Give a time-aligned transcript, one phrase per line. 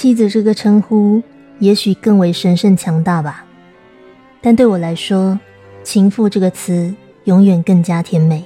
[0.00, 1.22] 妻子这个称呼
[1.58, 3.44] 也许更为神圣强大吧，
[4.40, 5.38] 但对我来说，
[5.82, 6.94] 情妇这个词
[7.24, 8.42] 永远更加甜美。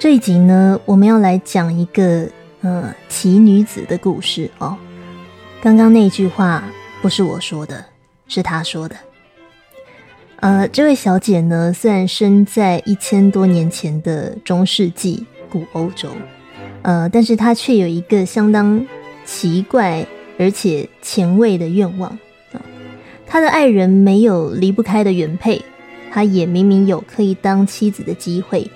[0.00, 2.28] 这一集呢，我们要来讲一个
[2.62, 4.76] 呃奇女子的故事哦。
[5.62, 6.64] 刚刚那句话
[7.00, 7.86] 不是我说的，
[8.26, 8.96] 是他说的。
[10.40, 16.08] 呃，这位小姐呢，虽然生在一千多年前的中世纪古欧洲，
[16.86, 18.86] 呃，但是他却有一个相当
[19.24, 20.06] 奇怪
[20.38, 22.08] 而且前卫的愿望
[22.52, 22.62] 啊。
[23.26, 25.60] 她的爱人没有离不开的原配，
[26.12, 28.70] 他也明明有可以当妻子的机会，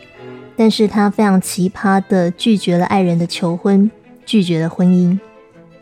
[0.57, 3.89] 但是他非常奇葩的拒绝了爱人的求婚，
[4.27, 5.17] 拒绝了婚姻，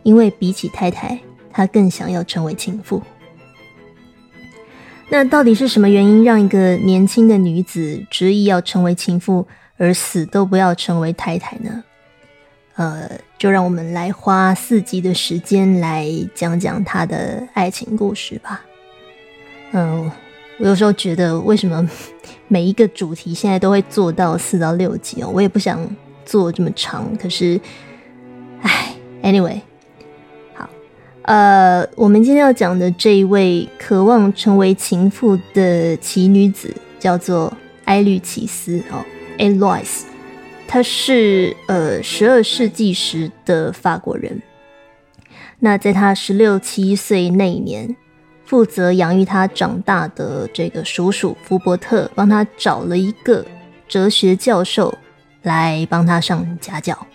[0.02, 1.18] 因为比起太太，
[1.50, 3.02] 他更想要成为情妇。
[5.08, 9.46] 那到底是什么原因让一个年轻的女子执意要成为情妇，
[9.78, 11.82] 而死都不要成为太太呢？
[12.78, 18.64] 呃，就让我们来花四集的时间来讲讲她的爱情故事吧。
[19.72, 20.08] 嗯，
[20.60, 21.84] 我有时候觉得，为什么
[22.46, 25.28] 每一个主题现在都会做到四到六集哦？
[25.34, 25.84] 我也不想
[26.24, 27.60] 做这么长，可是，
[28.62, 29.60] 唉，anyway
[30.54, 30.70] 好。
[31.22, 37.52] 呃，我们今天要讲的这一位渴望成为情妇的奇女子，叫做
[37.86, 39.04] 埃律奇斯哦
[39.38, 40.02] ，Alois，
[40.68, 44.40] 他是呃十二世纪时的法国人。
[45.60, 47.96] 那在他十六七岁那一年，
[48.44, 53.44] 负责养育他长大的这个叔叔福伯特，帮他找了一个
[53.88, 54.96] 哲学教授
[55.42, 57.06] 来帮他上家教。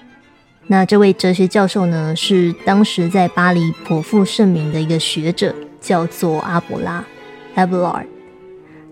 [0.68, 7.06] 那这位哲学教授呢，是当时在巴黎颇负盛名的一个学者，叫做阿伯拉
[7.56, 8.08] （Abelard）。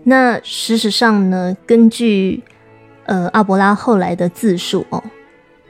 [0.04, 2.42] 那事实上呢，根据
[3.06, 5.02] 呃阿伯拉后来的自述哦，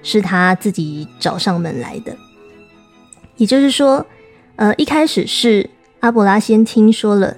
[0.02, 2.16] 是他自己找上门来的。
[3.36, 4.06] 也就是说，
[4.56, 5.68] 呃，一开始是
[6.00, 7.36] 阿伯拉先听说了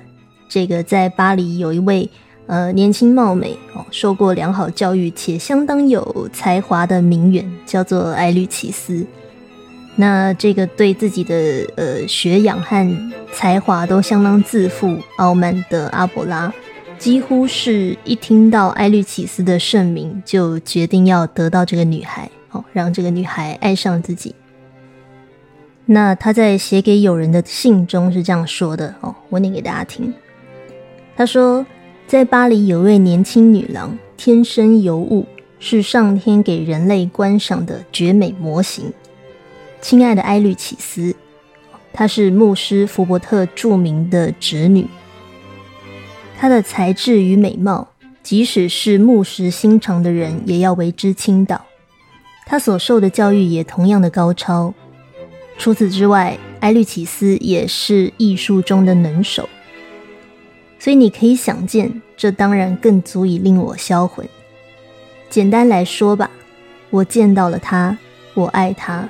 [0.49, 2.11] 这个在巴黎有一位。
[2.47, 9.07] 呃，年轻貌美哦，受过良好教育且相当有才华的名媛，叫做艾律奇斯。
[9.97, 11.35] 那这个对自己的
[11.77, 16.53] 呃学养和才华都相当自负、傲慢的阿伯拉，
[16.99, 24.35] 几乎是一听到艾律奇斯的盛名，就决定要得到这个女孩哦，让这个女孩爱上自己。
[25.87, 30.13] 那他在写给友人的信中是这样说的哦，我念给大家听。
[31.17, 31.65] 他说。
[32.07, 35.25] 在巴黎有位年轻女郎，天生尤物，
[35.59, 38.93] 是上天给人类观赏的绝美模型。
[39.81, 41.17] 亲爱的埃律启斯，
[41.95, 44.87] 她是牧师福伯特著名的侄女。
[46.39, 47.89] 她的才智与美貌，
[48.23, 51.65] 即使是木石心肠的人也要为之倾倒。
[52.47, 54.75] 她所受的教育也同样的高超。
[55.57, 59.49] 除此之外，埃律启斯也是艺术中的能手。
[60.79, 64.29] 所以你可以想见，这当然更足以令我销魂。
[65.31, 66.31] 简单来说吧，
[66.91, 67.97] 我见到了他，
[68.35, 69.09] 我爱他，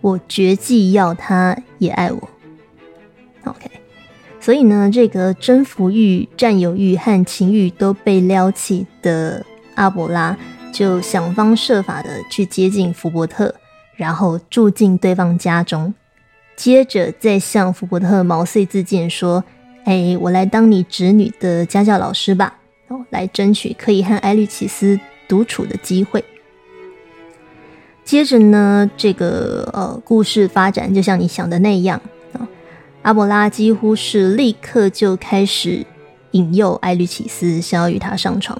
[0.00, 2.28] 我绝技要他也爱我。
[3.44, 3.70] OK，
[4.44, 9.42] 所以呢，这个征服欲、占有欲和情欲都被撩起的
[9.74, 10.36] 阿伯拉，
[10.70, 13.54] 就想方设法的去接近福伯特，
[13.96, 15.94] 然后住进对方家中，
[16.56, 19.42] 接着再向福伯特毛遂自荐说。
[19.84, 26.22] 哎，我来当你侄女的家教老师吧，哦，来争取可以和艾律奇斯独处的机会。
[28.04, 31.98] 接着呢，这个呃故事发展就像你想的那样，
[33.04, 35.84] 阿伯拉几乎是立刻就开始
[36.32, 38.58] 引诱艾律奇斯，想要与他上床。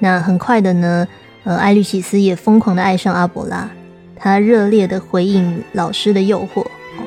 [0.00, 1.06] 那很快的呢，
[1.44, 3.70] 呃，艾律奇斯也疯狂的爱上阿伯拉，
[4.16, 6.66] 他热烈的回应老师的诱惑，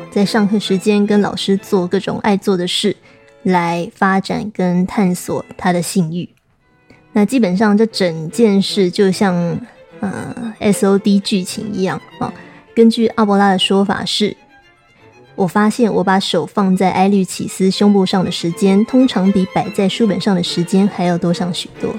[0.09, 2.95] 在上课时间跟老师做各种爱做的事。
[3.43, 6.27] 来发展跟探索他的性欲，
[7.13, 9.57] 那基本上这整件事就像
[10.01, 12.33] 呃 S O D 剧情一样啊。
[12.75, 14.35] 根据阿伯拉的说法是，
[15.37, 21.95] 我发现我把手放在埃律奇斯胸部上的时间，通常比摆在书本上的时间还要多上许多。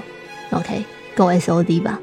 [0.51, 1.99] OK，够 S O D 吧？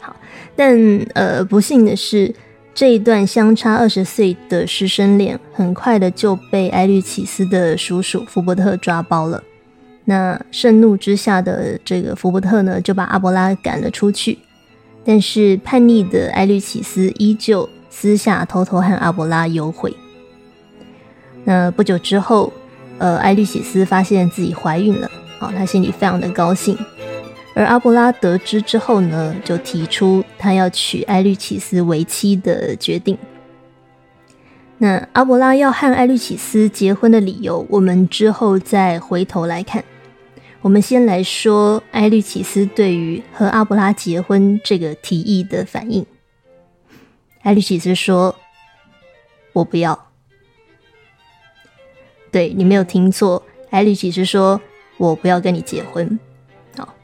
[0.00, 0.16] 好，
[0.56, 0.74] 但
[1.12, 2.34] 呃不幸的是。
[2.72, 9.42] 这一段相差二十岁的师生恋，很快的就被埃律奇斯的叔叔福伯特抓包了。
[10.04, 14.38] 那盛怒之下的这个福伯特呢，就把阿伯拉赶了出去。
[15.04, 19.94] 但是叛逆的埃律奇斯依旧私下偷偷和阿伯拉幽会。
[21.44, 22.52] 那不久之后，
[22.98, 26.76] 呃，埃律奇斯发现自己怀孕了，啊，他心里非常的高兴。
[27.54, 33.18] 而阿布拉得知之后呢，就提出他要娶埃律奇斯为妻的决定。
[34.78, 39.84] 那阿伯拉要和艾律启斯结婚的理由，我们之后再回头来看。
[40.62, 46.06] 我们先来说艾律启斯对于和阿伯拉结婚这个提议的反应。
[47.42, 48.36] 艾律奇斯说
[49.54, 50.06] ：“我不要。”
[52.30, 54.60] 对你没有听错，艾律启斯说
[54.98, 56.18] ：“我不要跟你结婚。”
[56.76, 56.94] 好，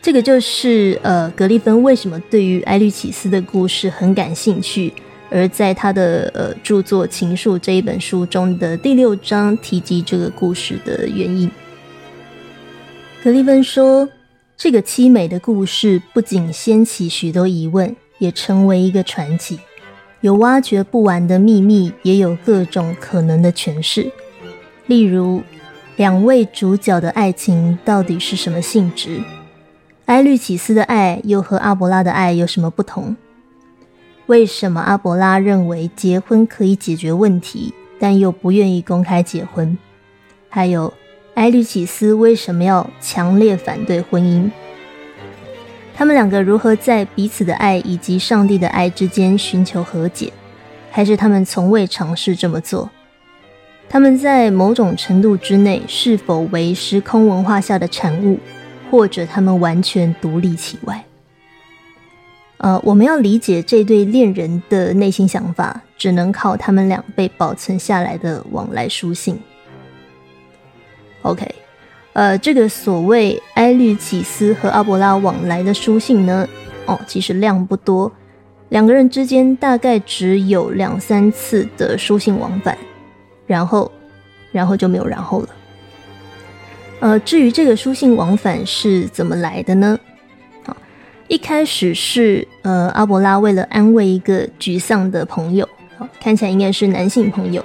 [0.00, 4.92] 这个就是呃，格利芬为什么对于艾律启斯的故事很感兴趣，
[5.30, 11.50] 而在他的呃著作《情书》这一本书中的第六章提及这个故事的原因。
[13.22, 14.08] 格利芬说
[14.56, 19.58] ：“这个凄美的故事不仅掀起许多疑问，也成为一个传奇。
[20.20, 24.10] 有挖掘不完的秘密，也有各种可能的诠释。
[24.86, 25.42] 例如，
[25.96, 29.20] 两位主角的爱情到底是什么性质？
[30.06, 33.16] 埃律启斯的爱又和阿伯拉的爱有什么不同？
[34.26, 39.76] 为什么阿伯拉认为结婚可以解决问题，但又不愿意公开结婚？
[40.48, 40.92] 还有？”
[41.34, 44.50] 埃律启斯为什么要强烈反对婚姻？
[46.00, 50.32] 他们两个如何在彼此的爱以及上帝的爱之间寻求和解？
[50.90, 52.88] 还是他们从未尝试这么做？
[53.86, 58.38] 他们在某种程度之内是否为时空文化下的产物，
[58.90, 61.04] 或者他们完全独立其外？
[62.56, 69.38] 呃，我们要理解这对恋人的内心想法，只能靠他们俩被保存下来的往来书信。
[71.20, 71.46] OK，
[72.12, 76.46] 呃，这个所谓埃律启斯和阿伯拉往来的书信呢，
[76.86, 78.10] 哦，其实量不多，
[78.70, 82.76] 两个人之间大概只有两三次的书信往返，
[83.46, 83.90] 然后，
[84.50, 85.48] 然后就没有然后了。
[86.98, 89.98] 呃，至于这个书信往返是怎么来的呢？
[90.66, 90.76] 啊，
[91.28, 95.66] 一开始是呃阿伯拉为了安慰一个沮丧的朋友，
[96.20, 97.64] 看起来应该是男性朋友，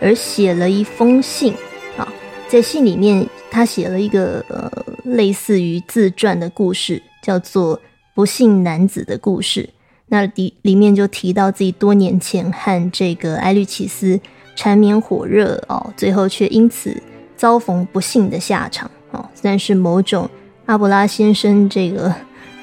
[0.00, 1.54] 而写了一封信
[1.98, 2.08] 啊。
[2.52, 4.70] 在信里面，他写了一个呃
[5.04, 7.78] 类似于自传的故事，叫做
[8.14, 9.62] 《不幸男子的故事》。
[10.08, 14.20] 那里里面就提到自己多年前和这个埃律奇斯
[14.54, 16.94] 缠绵火热哦，最后却因此
[17.38, 20.28] 遭逢不幸的下场哦，算是某种
[20.66, 22.14] 阿伯拉先生这个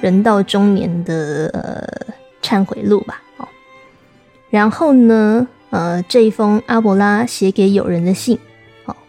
[0.02, 2.14] 人到中年的呃
[2.44, 3.24] 忏悔录吧。
[3.38, 3.48] 哦，
[4.52, 8.38] 然后呢，呃，这一封阿伯拉写给友人的信。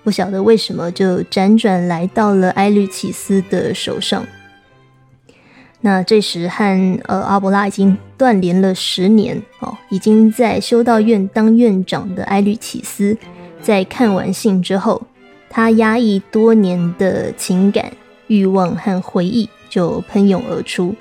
[0.02, 4.26] 不晓得为什么就辗转来到了埃律启斯的手上。
[5.82, 13.16] 那这时和呃阿伯拉已经断联了十年哦，已经在修道院当院长的埃律启斯，
[13.62, 15.02] 在看完信之后，
[15.48, 17.90] 他压抑多年的情感、
[18.26, 20.94] 欲望和回忆就喷涌而出，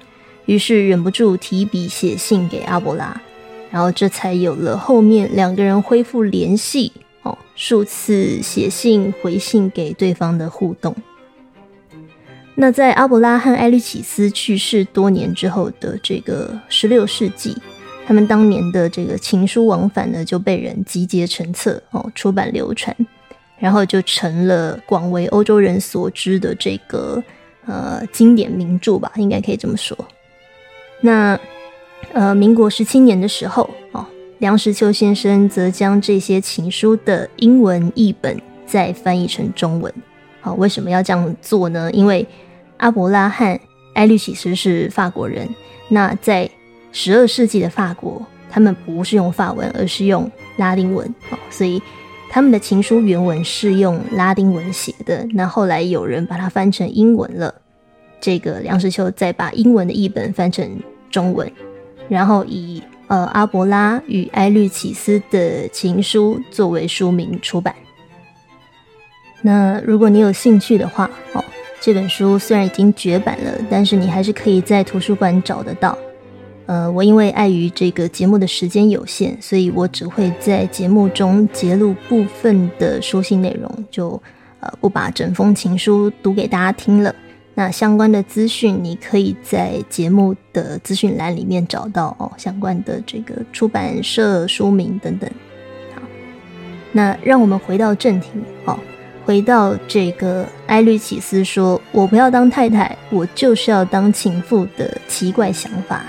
[0.46, 3.22] 于是忍不住提笔写信给阿伯拉，
[3.70, 6.94] 然后这才有了后面两个人恢复联系。
[7.24, 10.96] 哦，数次写信回信给对方的互动。
[12.56, 17.56] 那在阿伯拉和埃律启斯去世多年之后的这个十六世纪，
[18.06, 22.96] 他们当年的这个情书往返呢，就被人集结成册哦，出版流传，
[23.58, 27.24] 然后就成了广为欧洲人所知的这个
[27.66, 29.98] 呃经典名著吧，应该可以这么说。
[31.00, 31.40] 那
[32.12, 34.06] 呃，民国十七年的时候哦。
[34.40, 39.94] 梁实秋先生则将这些情书的英文译本再翻译成中文。
[40.40, 41.92] 好，为什么要这样做呢？
[41.92, 42.26] 因为
[42.78, 43.60] 阿伯拉罕
[43.96, 45.46] 埃律启斯是法国人，
[45.90, 46.50] 那在
[46.94, 51.14] 十二世纪的法国，他们不是用法文，而是用拉丁文。
[51.30, 51.82] 好，所以
[52.30, 55.28] 他们的情书原文是用拉丁文写的。
[55.34, 57.54] 那后来有人把它翻成英文了，
[58.22, 60.80] 这个梁实秋再把英文的译本翻成
[61.12, 61.52] 中文，
[62.08, 62.82] 然后以。
[63.10, 67.76] 呃，阿伯拉与埃律启斯的情书作为书名出版。
[69.42, 71.44] 那如果你有兴趣的话，哦，
[71.82, 75.98] 这本书虽然已经绝版了，但是你还是可以在图书馆找得到。
[76.68, 84.22] 呃，我因为碍于这个节目的时间有限，所以我只会在节目中揭露部分的书信内容，就
[84.60, 87.16] 呃不把整封情书读给大家听了。
[87.60, 92.32] 那相关的资讯，你可以在节目的资讯栏里面找到哦。
[92.38, 95.30] 相关的这个出版社书名等等。
[95.94, 96.02] 好，
[96.94, 98.30] 那让我们回到正题
[98.64, 98.80] 哦，
[99.26, 106.06] 回到这个埃律启斯说：“我不要当太太，我就是要当情妇”的奇怪想法，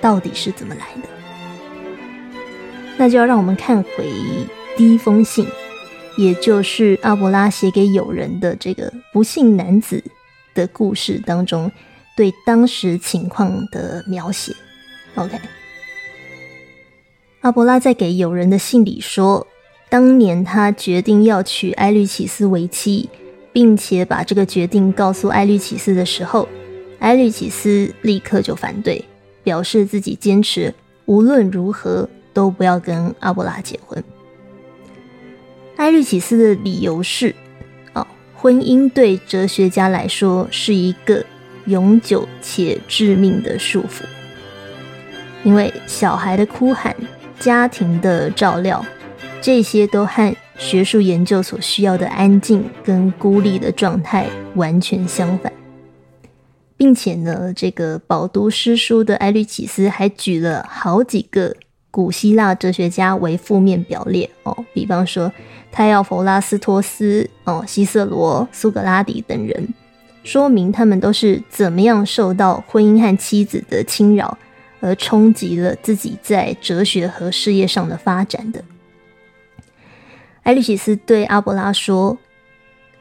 [0.00, 1.08] 到底是怎么来的？
[2.96, 4.04] 那就要让我们看回
[4.76, 5.46] 第一封信，
[6.16, 10.02] 也就是阿伯拉写给友人的这个不幸男子。
[10.58, 11.70] 的故事当中，
[12.16, 14.52] 对当时情况的描写。
[15.14, 15.38] OK，
[17.42, 19.46] 阿伯拉在给友人的信里说，
[19.88, 23.08] 当年他决定要娶埃律启斯为妻，
[23.52, 26.48] 并且把这个决定告诉埃律启斯的时候，
[26.98, 29.04] 埃律启斯立刻就反对，
[29.44, 30.74] 表示自己坚持
[31.06, 34.02] 无论如何都不要跟阿伯拉结婚。
[35.76, 37.32] 埃律启斯的理由是：
[38.40, 41.24] 婚姻对哲学家来说是一个
[41.66, 44.04] 永久且致命的束缚，
[45.42, 46.94] 因为小孩的哭喊。
[47.40, 48.84] 家庭的照料，
[49.40, 54.26] 这些都和学术研究所需要的安静跟孤立的状态
[54.56, 55.52] 完全相反，
[56.76, 61.54] 并且呢，这个饱读诗书的埃律启斯还举了好几个
[61.98, 65.32] 古希腊哲学家为负面表列哦，比方说
[65.72, 69.74] 他要弗拉斯托斯、哦希瑟罗、苏格拉底等人，
[70.22, 74.38] 说明他们都是怎么样受到婚姻和妻子的侵扰。
[74.78, 78.62] 而冲击了自己在哲学和事业上的发展的
[80.44, 82.16] 埃律西斯对阿伯拉说：“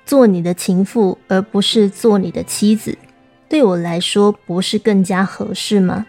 [0.07, 2.97] 做你的情妇，而不是做你的妻子，
[3.47, 6.07] 对我来说不是更加合适吗？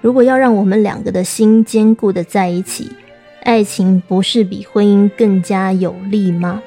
[0.00, 2.90] 如果要让我们两个的心坚固的在一起，
[3.42, 6.62] 爱情不是比婚姻更加有利吗？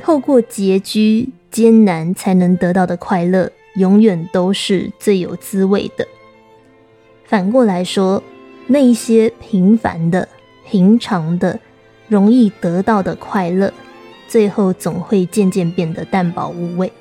[0.00, 6.06] 透过拮据艰难才能得到的快乐，永远都是最有滋味的。”
[7.26, 8.22] 反过来说，
[8.68, 10.28] 那一些平凡的、
[10.64, 11.58] 平常的、
[12.06, 13.72] 容易得到的快乐，
[14.28, 16.92] 最后总会渐渐变得淡薄无味。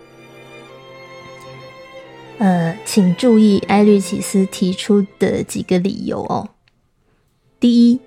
[2.38, 6.50] 呃，请注意埃律启斯提出的几个理由哦。
[7.60, 8.00] 第一，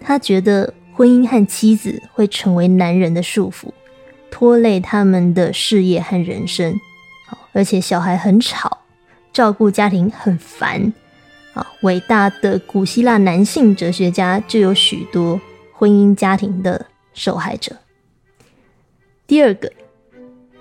[0.00, 3.68] 他觉得婚姻和妻子会成为男人的束缚，
[4.30, 6.80] 拖累他们的事业和人生。
[7.52, 8.78] 而且小孩很吵，
[9.32, 10.92] 照顾家庭很烦。
[11.52, 15.40] 啊，伟大的古希腊男性哲学家就有许多
[15.72, 17.76] 婚姻家庭的受害者。
[19.26, 19.70] 第二个，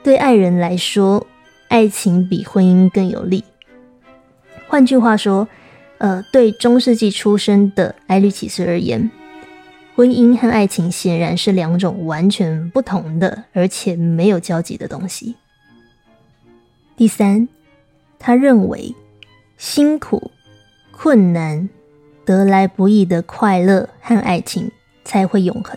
[0.03, 1.25] 对爱人来说，
[1.69, 3.45] 爱情比婚姻更有利。
[4.67, 5.47] 换句话说，
[5.99, 9.09] 呃，对中世纪出生的埃律启斯而言，
[9.95, 15.35] 婚姻和爱情显然是两种完全不同的，而且没有交集的东西。
[16.97, 17.47] 第三，
[18.19, 18.93] 他认为
[19.57, 20.31] 辛苦。
[21.01, 21.69] 困难
[22.25, 24.69] 得来不易的快乐和爱情
[25.05, 25.73] 才会永恒。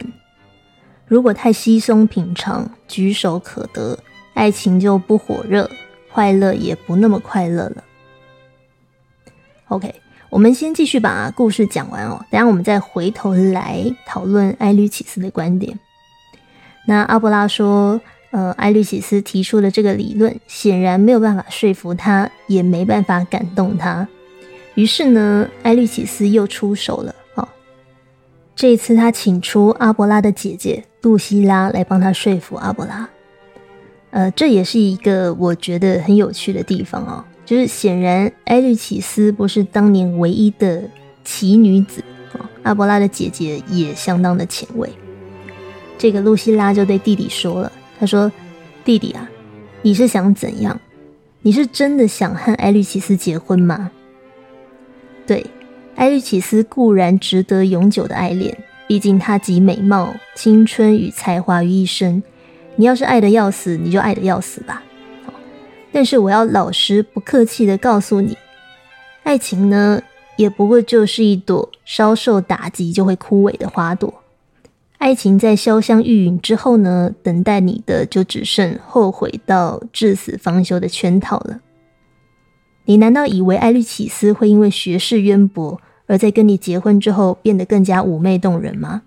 [1.06, 3.96] 如果太稀松平常、举手可得，
[4.34, 5.70] 爱情就不火热，
[6.12, 7.84] 快乐也不那么快乐了。
[9.68, 9.94] OK，
[10.28, 15.78] 我们先继续把故事讲完哦，等下我们再回头来讨论埃律启斯的观点。
[16.86, 18.00] 那阿布拉说，
[18.32, 24.06] 呃，埃律启斯提出的这个理论显然没有办法说服他，也没办法感动他。
[24.74, 27.48] 于是呢，埃律启斯又出手了啊！
[28.56, 33.08] 这一次，他请出阿伯拉的姐姐露西拉来帮他说服阿伯拉。
[34.12, 40.82] 呃，这也是一个我觉得很有趣的地方哦，就是显然埃律奇斯不是当年唯一的
[41.24, 42.04] 奇女子
[42.34, 44.86] 啊，阿波拉的姐姐也相当的前卫。
[45.96, 48.30] 这个露西拉就对弟弟说了：“他说，
[48.84, 49.26] 弟弟啊，
[49.80, 50.78] 你是想怎样？
[51.40, 53.90] 你是真的想和埃律奇斯结婚吗？”
[55.26, 55.46] 对，
[55.94, 58.54] 埃律奇斯固然值得永久的爱恋，
[58.86, 62.22] 毕竟他集美貌、青春与才华于一身。
[62.76, 64.82] 你要是爱的要死，你就爱的要死吧。
[65.92, 68.36] 但是我要老实不客气的告诉你，
[69.24, 70.02] 爱情呢，
[70.36, 74.12] 也不过就是一朵稍受打击就会枯萎的花朵。
[74.98, 81.60] 爱情在潇湘玉殒之后呢，等待你的就只剩后悔到至死方休的圈套了。
[82.84, 89.02] 你难道以为艾律启斯会因为学识渊博而在跟你结婚之后变得更加妩媚动人吗？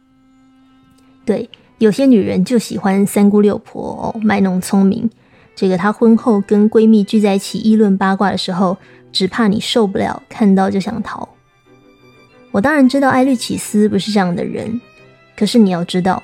[1.26, 5.10] 对，有些女人就喜欢三姑六婆卖弄聪明。
[5.56, 8.78] 这个她婚后跟闺蜜聚在一起议论八卦的时候，
[9.12, 11.28] 只怕你受不了，看到就想逃。
[12.52, 14.80] 我当然知道艾律启斯不是这样的人，
[15.36, 16.24] 可是你要知道，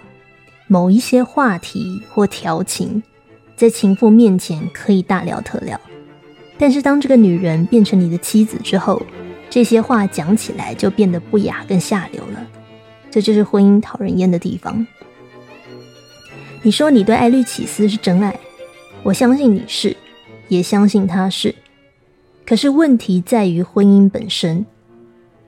[0.67, 3.03] 某一些话题或调情，
[3.55, 5.79] 在情妇面前可以大聊特聊。
[6.57, 9.01] 但是当这个女人变成你的妻子之后，
[9.49, 12.47] 这些话讲起来就变得不雅跟下流了。
[13.09, 14.85] 这就是婚姻讨人厌的地方。
[16.63, 18.39] 你说你对艾律启斯是真爱，
[19.01, 19.97] 我相信你是，
[20.47, 21.55] 也相信他是。
[22.45, 24.65] 可是问题在于婚姻本身，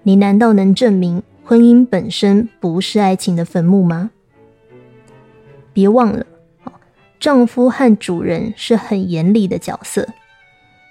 [0.01, 4.09] 你难道能证明婚姻本身不是爱情的坟墓吗？
[5.71, 6.25] 别忘了，
[7.19, 10.07] 丈夫和主人是很严厉的角色。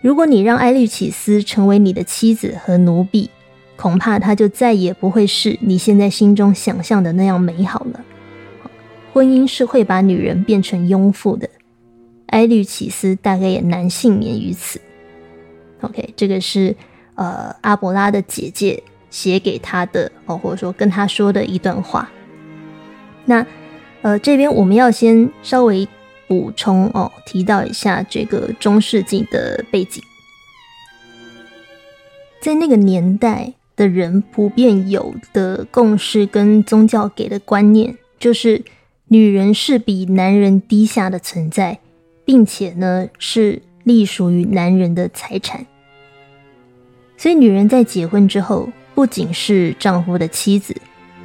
[0.03, 3.29] 如果你让埃律启斯成为你的妻子和奴婢，
[3.75, 8.05] 恐怕他就再也不会是你现在心中想象的那样美好了。
[9.13, 11.47] 婚姻是会把女人变成庸妇的，
[12.29, 14.81] 埃律启斯大概也难幸免于此。
[15.83, 16.75] OK，这个是
[17.15, 22.11] 呃阿伯拉的姐姐写给他的哦，或者说跟他说的一段话。
[23.27, 23.47] 那
[24.01, 25.87] 呃这边我们要先稍微
[26.27, 30.03] 补充哦，提到一下这个中世纪的背景，
[32.41, 38.65] 在那个年代的人普遍有的共识跟宗教给的观念就是。
[39.13, 41.81] 女人是比男人低下的存在，
[42.25, 45.67] 并且呢是隶属于男人的财产。
[47.19, 50.75] 所以，女人在结婚之后，不仅是丈夫的妻子，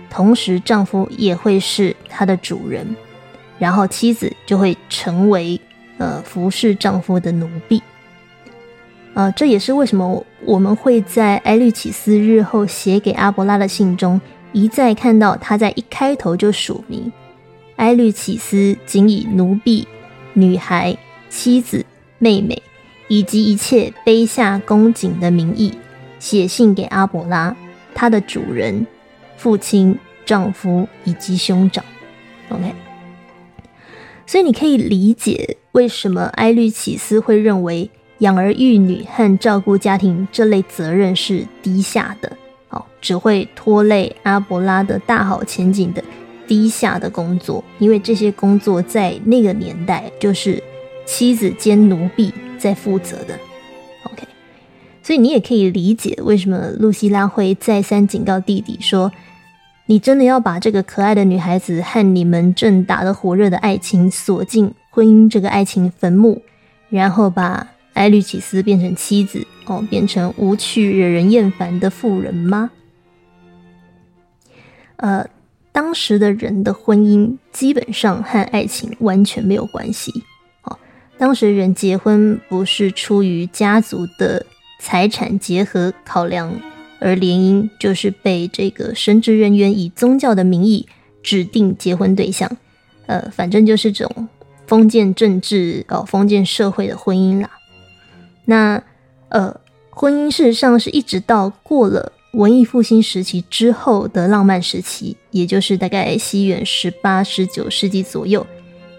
[0.10, 2.86] 同时丈夫也会是她的主人，
[3.58, 5.58] 然后妻子就会成为
[5.98, 7.82] 呃服侍丈夫的奴婢。
[9.14, 14.20] 呃，这也是为什么我们会在埃律启斯日后写给阿伯拉的信中，
[14.52, 17.10] 一再看到他在一开头就署名。
[17.78, 19.88] 埃律启斯仅以奴婢、
[20.34, 20.96] 女孩、
[21.30, 21.86] 妻子、
[22.20, 22.62] 妹妹
[23.08, 25.74] 以及一切卑下恭谨的名义
[26.20, 27.56] 写信给阿伯拉，
[27.96, 28.86] 他的主人、
[29.38, 31.84] 父亲、丈夫以及兄长。
[32.50, 32.74] OK，
[34.26, 42.36] 所以你可以理解为什么埃律启斯会认为养儿育女和照顾家庭这类责任是低下的，
[42.70, 46.04] 哦，只会拖累阿伯拉的大好前景的。
[46.48, 50.64] 低下的工作，因为这些工作在那个年代就是
[51.06, 53.38] 妻子兼奴婢在负责的。
[54.04, 54.26] OK，
[55.04, 59.12] 所以你也可以理解为什么露西拉会再三警告弟弟说
[59.86, 66.42] ：“你真的要把这个可爱的女孩子和你们正打得火热的爱情锁进婚姻这个爱情坟墓，
[66.90, 72.72] 然后把埃律启斯变成妻子，哦，变成无趣、惹人厌烦的妇人吗？”
[74.98, 75.28] 呃。
[75.78, 80.12] 当时的人的婚姻基本上和爱情完全没有关系。
[80.64, 80.76] 哦，
[81.20, 84.44] 当时人结婚不是出于家族的
[84.80, 86.52] 财产结合考量
[87.00, 90.88] 而联姻，就是被这个神职人员以宗教的名义
[91.22, 92.50] 指定结婚对象。
[93.06, 94.28] 呃，反正就是这种
[94.66, 97.52] 封建政治、哦封建社会的婚姻啦。
[98.46, 98.82] 那
[99.30, 99.56] 呃，
[99.92, 102.14] 婚姻事实上是一直到过了。
[102.38, 108.46] 文艺复兴时期之后的浪漫时期，也就是大概西元十八、十九世纪左右，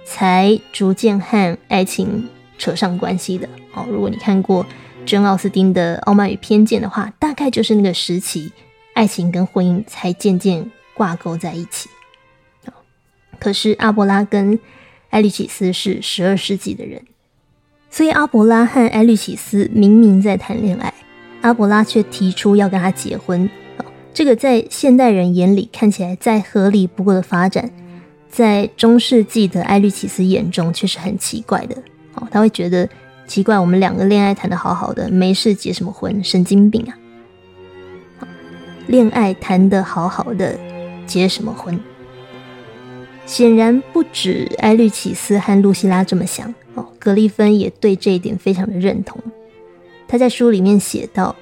[0.05, 3.49] 才逐渐和爱情扯上关系的。
[3.75, 4.67] 哦，如果你看过
[5.07, 8.51] 珍·奥斯汀的《傲慢与偏见》的话，大概就是那个时期，
[8.95, 11.89] 爱情跟婚姻才渐渐挂钩在一起。
[13.39, 14.59] 可是阿伯拉跟
[15.11, 17.01] 埃律启斯是十二世纪的人，
[17.89, 20.93] 所以阿伯拉和埃律启斯明明在谈恋爱。
[21.41, 23.49] 阿伯拉却提出要跟他结婚，
[24.13, 27.71] 这个在现代人眼里看起来再合理不过的发展，
[28.29, 31.77] 在中世纪的艾律启斯眼中却是很奇怪的。
[32.15, 32.89] 哦，他会觉得
[33.27, 36.23] 奇怪，我们两个恋爱谈得好好的，没事结什么婚？
[36.25, 36.99] 神经病啊！
[38.89, 40.59] 恋爱谈得好好的，
[41.07, 41.79] 结什么婚？
[43.27, 49.23] 显然不止艾律启斯和露西拉这么想，哦，格丽芬也对这一点非常的认同。
[50.09, 51.37] 他在书里面写道：“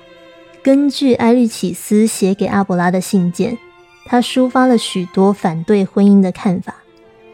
[0.63, 3.57] 根据埃律启斯写给阿伯拉的信件，
[4.05, 6.83] 他抒发了许多反对婚姻的看法，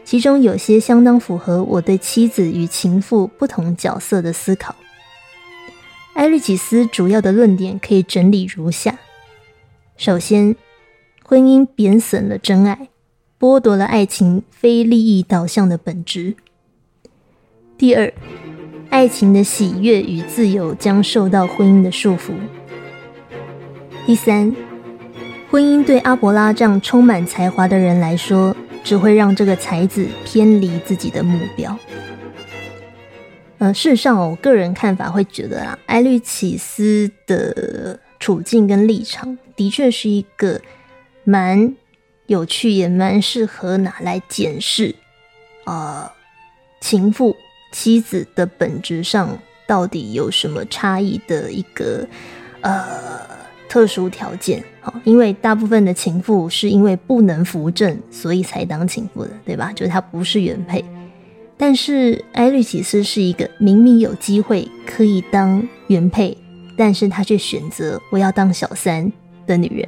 [0.05, 4.75] 其中有些相当符合我对妻子与情妇不同角色的思考。
[6.13, 8.99] 埃律启斯主要的论点可以整理如下：
[9.97, 10.55] 首先，
[11.23, 12.89] 婚姻贬损了真爱，
[13.39, 16.35] 剥夺了爱情非利益导向的本质；
[17.79, 18.13] 第二，
[18.89, 22.33] 爱情的喜悦与自由将受到婚姻的束缚。
[24.05, 24.55] 第三，
[25.49, 31.77] 婚姻对阿伯拉这样充满才华的人来说，只会让这个才子偏离自己的目标。
[33.57, 40.61] 呃，事实上，我个人看法会觉得啊，埃律启斯的处境跟立场，的确是一个
[41.23, 41.73] 蛮
[42.27, 44.93] 有趣，也蛮适合拿来检视
[45.63, 46.11] 啊
[46.81, 47.35] 情妇。
[47.73, 52.07] 妻子的本质上到底有什么差异的一个
[52.61, 52.79] 呃
[53.67, 54.63] 特殊条件？
[54.79, 59.71] 好，因为大部分的情妇是因为不能扶正，所以才当情妇的，对吧？
[59.73, 60.83] 就是她不是原配。
[61.57, 66.37] 但是艾律启斯是一个明明有机会可以当原配，
[66.77, 69.11] 但是她却选择我要当小三
[69.47, 69.87] 的女人。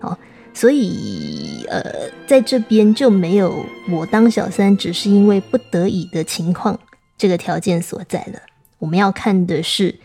[0.00, 0.18] 好，
[0.52, 1.82] 所以呃，
[2.26, 6.76] 在这边就没有我当小三只是因为不得已的情况。
[7.22, 8.42] 这个条件所在了，
[8.80, 10.00] 我们要看的是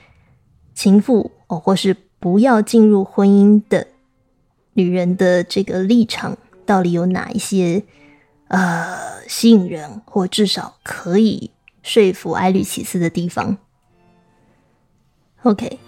[0.75, 3.87] 情妇哦，或是不要进入婚姻的
[4.73, 7.81] 女人的这个立场到底有哪一些
[8.49, 11.49] 呃吸引人，或至少可以
[11.81, 13.57] 说服埃律奇斯的地方。
[15.41, 15.79] OK，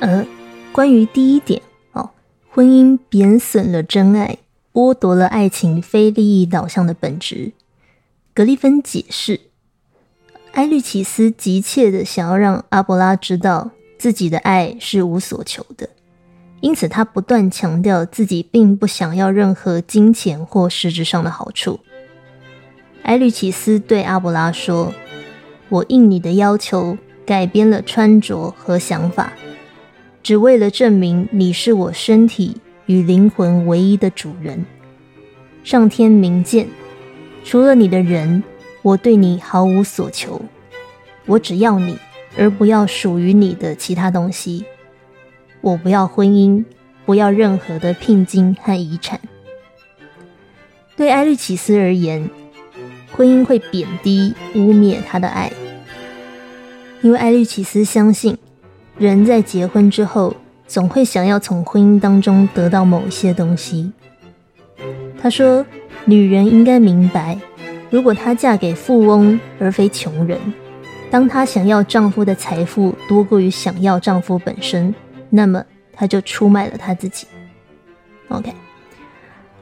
[0.00, 0.26] 呃，
[0.70, 2.10] 关于第一点哦，
[2.50, 4.36] 婚姻贬损了真爱，
[4.70, 7.54] 剥夺了爱情非利益导向的本质。
[8.34, 9.47] 格里芬解释，
[10.58, 15.88] 埃律奇斯急切的想要让阿伯拉知道自己的爱是无所求的，
[16.60, 21.78] 因此他不断强调自己并不想要任何金钱或实质上的好处。
[23.04, 24.92] 埃律奇斯对阿伯拉说
[25.70, 29.34] ：“我应你的要求。”改变了穿着和想法，
[30.22, 34.64] 只为了证明你是我身体与灵魂唯一的主人。
[35.62, 36.66] 上天明鉴，
[37.44, 38.42] 除了你的人，
[38.82, 40.40] 我对你毫无所求。
[41.26, 41.98] 我只要你，
[42.36, 44.64] 而不要属于你的其他东西。
[45.60, 46.64] 我不要婚姻，
[47.04, 49.20] 不要任何的聘金和遗产。
[50.96, 52.30] 对埃律奇斯而言，
[53.12, 55.52] 婚姻会贬低、污蔑他的爱。
[57.02, 58.36] 因为埃律奇斯相信，
[58.96, 60.34] 人在结婚之后
[60.66, 63.92] 总会想要从婚姻当中得到某些东西。
[65.20, 65.64] 他说
[66.06, 67.38] ：“女人应该明白，
[67.90, 70.38] 如果她嫁给富翁而非穷人，
[71.10, 74.94] 当她想要丈夫的财富多过于想要丈夫本身，
[75.30, 77.26] 那么她就出卖了她自己。”
[78.28, 78.52] OK，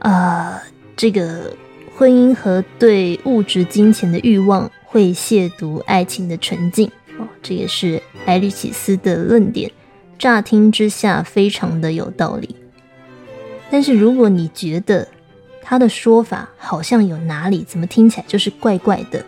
[0.01, 0.61] 啊，
[0.97, 1.57] 这个
[1.95, 6.91] 婚姻和对物质金钱的欲望会亵渎爱情的纯净。
[7.19, 9.71] 哦，这也是埃利奇斯的论点，
[10.19, 12.57] 乍听之下非常的有道理。
[13.71, 15.07] 但是如果你觉得
[15.69, 19.21] 他的说法好像有哪里怎么听起来就是怪怪的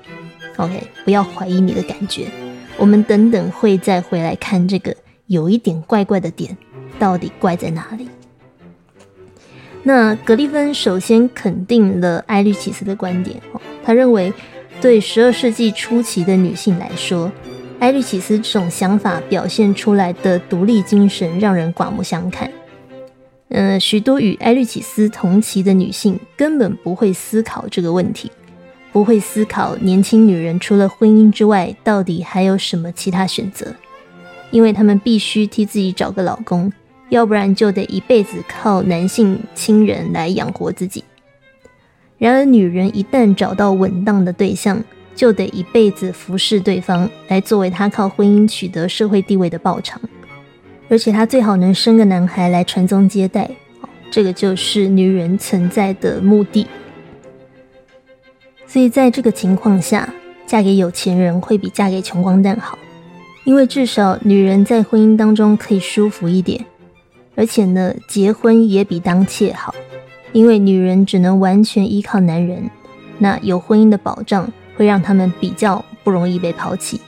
[0.57, 2.29] ，OK，不要怀疑你的感觉。
[2.77, 4.95] 我们等等会再回来看这个
[5.27, 6.57] 有一点怪怪的点
[6.97, 8.09] 到底怪在哪里。
[9.83, 13.41] 那格利芬首先肯定了埃律奇斯的观点，
[13.85, 14.33] 他认为
[14.81, 17.33] 对十二世纪初期的女性来说。
[17.81, 22.51] 埃律奇斯这种想法表现出来的独立精神让人刮目相看。
[23.51, 28.31] 呃，许多与埃律奇斯同期的女性根本不会思考这个问题，
[28.93, 33.75] 不会思考年轻女人除了婚姻之外，到底还有什么其他选择，
[34.51, 36.71] 因为她们必须替自己找个老公，
[37.09, 41.03] 要不然就得一辈子靠男性亲人来养活自己。
[42.19, 44.83] 然而，女人一旦找到稳当的对象，
[45.15, 49.99] 就得一辈子服侍对方，来作为她靠婚姻取得社会地位的报偿，
[50.89, 53.51] 而且他最好能生个男孩来传宗接代。
[54.11, 56.67] 这个就是女人存在的目的。
[58.67, 60.13] 所以在这个情况下，
[60.47, 62.79] 嫁给有钱人会比嫁给穷光蛋好，
[63.45, 66.65] 因为至少女人在婚姻当中可以舒服一点，
[67.35, 69.75] 而且呢，结婚也比当妾好，
[70.33, 72.71] 因为女人只能完全依靠男人，
[73.19, 74.51] 那有婚姻的保障。
[74.79, 77.01] 会让他们比较不容易被抛弃。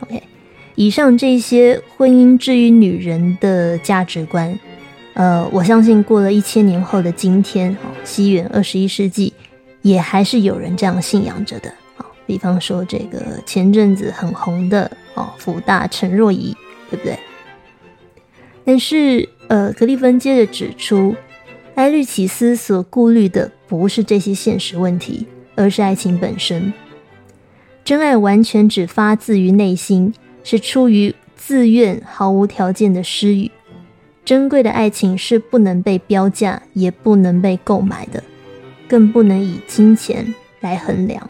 [0.00, 0.22] OK，
[0.76, 4.56] 以上这些婚姻至于女人的价值观，
[5.14, 9.32] 呃，我相信过了一千年后的今天，哦，西元二十一世纪，
[9.82, 11.72] 也还是有人这样信仰着的。
[11.96, 16.54] 好，比方说这个前阵子很红的哦，福大陈若仪，
[16.90, 17.18] 对不对？
[18.64, 21.16] 但是，呃，格里芬接着指出，
[21.74, 25.26] 埃律奇斯所顾虑的不是这些现实问题。
[25.58, 26.70] 而是爱情本身，
[27.82, 30.12] 真爱完全只发自于内心，
[30.48, 33.50] 是出于自愿、毫无条件的施予。
[34.24, 38.22] 珍贵的爱情是不能被标价，也不能被购买的，
[38.86, 41.28] 更不能以金钱来衡量。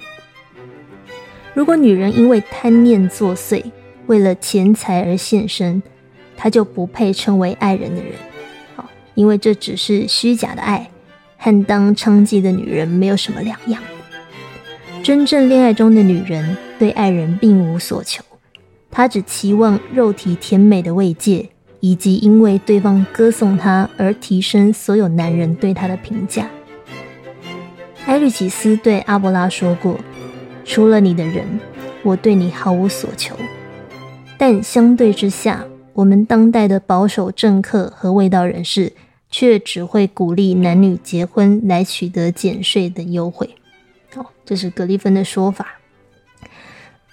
[1.55, 3.65] 如果女人因为贪念作祟，
[4.05, 5.83] 为了钱财而献身，
[6.37, 8.13] 她就不配称为爱人的人。
[8.75, 10.91] 好，因为这只是虚假的爱，
[11.39, 13.83] 和当娼妓的女人没有什么两样。
[15.03, 18.23] 真正恋爱中的女人对爱人并无所求，
[18.91, 26.49] 他只期望肉体甜美的慰藉，以及因为对方歌颂他而提升所有男人对他的评价。
[28.07, 29.99] 埃律奇斯对阿波拉说过
[30.65, 31.45] ：“除了你的人，
[32.03, 33.37] 我对你毫无所求。”
[34.39, 38.93] 但相对之下，我们当代的保守政客和卫道人士
[39.31, 43.57] 却只会鼓励男女结婚来取得减税的优惠。
[44.15, 45.67] 哦，这是格里芬的说法。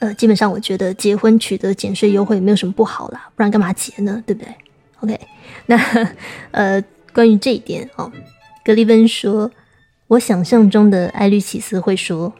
[0.03, 4.21] 呃，基本上我觉得结婚取得减税优惠没有什么不好啦，不然干嘛结呢？
[4.27, 4.53] 对不对
[4.99, 5.17] ？OK，
[5.67, 5.77] 那
[6.51, 8.11] 呃，关于这一点哦，
[8.65, 9.49] 格里芬说，
[10.07, 12.33] 我想象中的艾律奇斯会说，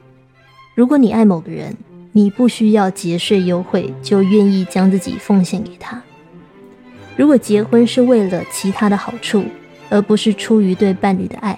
[0.75, 1.77] 如果你爱某个人，
[2.11, 6.03] 你不需要节税优惠，就愿意将自己奉献给他。
[7.15, 9.45] 如果结婚是为了其他的好处，
[9.89, 11.57] 而不是出于对伴侣的爱。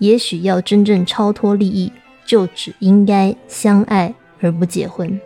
[0.00, 1.90] 也许要真正超脱利益，
[2.26, 5.18] 就只应该相爱而不结婚。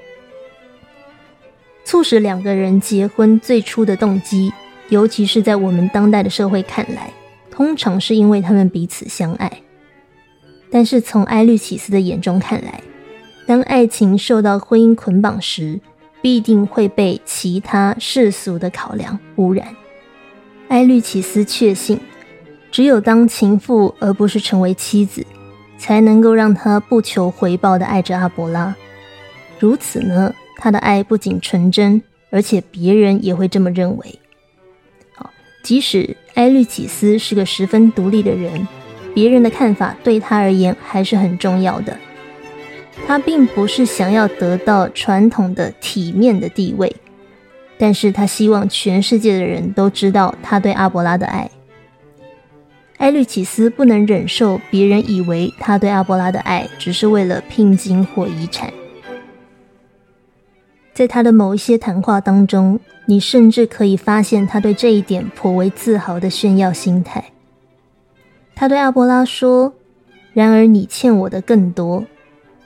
[1.84, 4.52] 促使两个人结婚最初的动机，
[4.88, 7.12] 尤其是在我们当代的社会看来，
[7.50, 9.50] 通常是因为他们彼此相爱。
[10.70, 12.80] 但是从埃律启斯的眼中看来，
[13.46, 15.78] 当爱情受到婚姻捆绑时，
[16.20, 19.68] 必定会被其他世俗的考量污染。
[20.68, 22.00] 埃律启斯确信。
[22.72, 25.24] 只有当情妇，而不是成为妻子，
[25.78, 28.74] 才能够让他不求回报的爱着阿伯拉。
[29.60, 34.18] 如此呢，他的爱不仅纯真，而且别人也会这么认为。
[35.14, 35.30] 好，
[35.62, 38.66] 即使埃律启斯是个十分独立的人，
[39.14, 41.96] 别人的看法对他而言还是很重要的。
[43.06, 46.94] 他并不是想要得到传统的体面的地位，
[47.76, 51.50] 但是他希望全世界的人都知道他对阿伯拉的爱。
[52.98, 58.72] 埃律启斯不能忍受别人以为他对阿波拉的爱只是为了聘金或遗产。
[60.94, 67.32] 在他的某一些谈话当中，你甚至可以发现他对这一点颇为自豪的炫耀心态。
[68.54, 69.74] 他对阿波拉说
[70.32, 72.06] ：“然而你欠我的更多，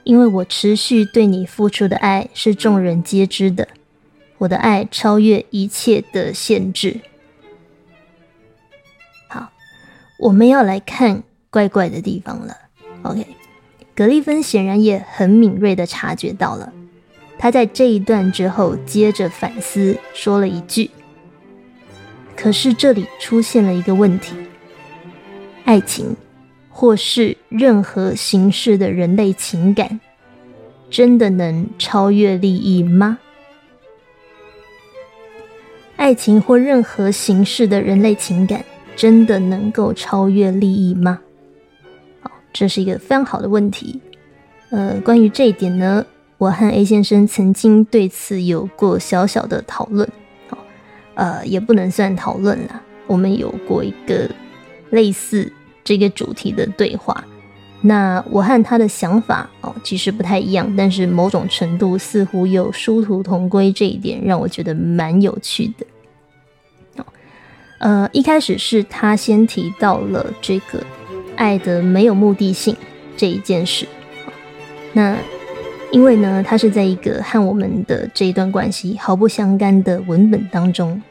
[0.03, 3.67] 因为我持续对你付出的爱是众人皆知的，
[4.37, 6.99] 我的爱超越一切的限制。”
[9.27, 9.49] 好
[10.19, 12.55] 我们要来看怪怪的地方了。
[13.01, 13.25] OK，
[13.95, 16.71] 格利芬显然也很敏锐的察觉到了。
[17.39, 20.91] 他在这一段之后接着反思，说了一句
[22.37, 24.35] ：“可是这里出现了一个问题，
[25.63, 26.15] 爱情
[26.69, 29.99] 或是任何形式的人类情感，
[30.89, 33.17] 真的能超越利益吗？
[35.95, 38.63] 爱情或任何形式的人类情感。”
[38.99, 41.21] 真的能够超越利益吗？
[42.19, 43.97] 好，这是一个非常好的问题。
[44.71, 46.05] 呃，关于这一点呢，
[46.39, 50.09] 我和 A 先生曾经对此有过小小的讨论。
[50.47, 50.57] 好，
[51.15, 54.27] 呃，也不能算讨论啦，我们有过一个
[54.89, 55.51] 类似
[55.83, 57.23] 这个主题的对话。
[57.81, 65.85] 那我和他的想法哦，其实不太一样，但是某种程度似乎有殊途同归，这一点让我觉得蛮有趣的。
[67.79, 70.81] 呃，一开始是他先提到了这个
[71.35, 72.75] 爱的没有目的性
[73.17, 73.85] 这一件事。
[74.93, 75.17] 那
[75.91, 81.01] 因为呢，他是在一个和我们的这一段关系毫不相干的文本当中，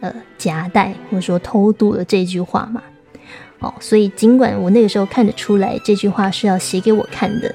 [0.00, 2.82] 呃，夹带或者说偷渡了这句话嘛。
[3.60, 7.54] 哦，所以尽管我那个时候看得出来这句话是要写给我看的，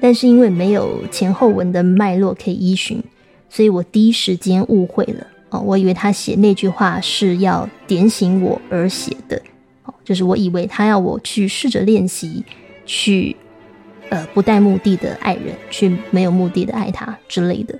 [0.00, 3.02] 但是因为没有前后文的脉络可以依循，
[3.48, 5.26] 所以我第一时间误会了。
[5.48, 9.40] 哦，我以为他写那句话是要点醒我而写的，
[9.84, 12.44] 哦，就是我以为他要我去试着练习，
[12.84, 13.34] 去
[14.10, 17.78] 呃不带目的的爱人，去没有目的的爱他之类的。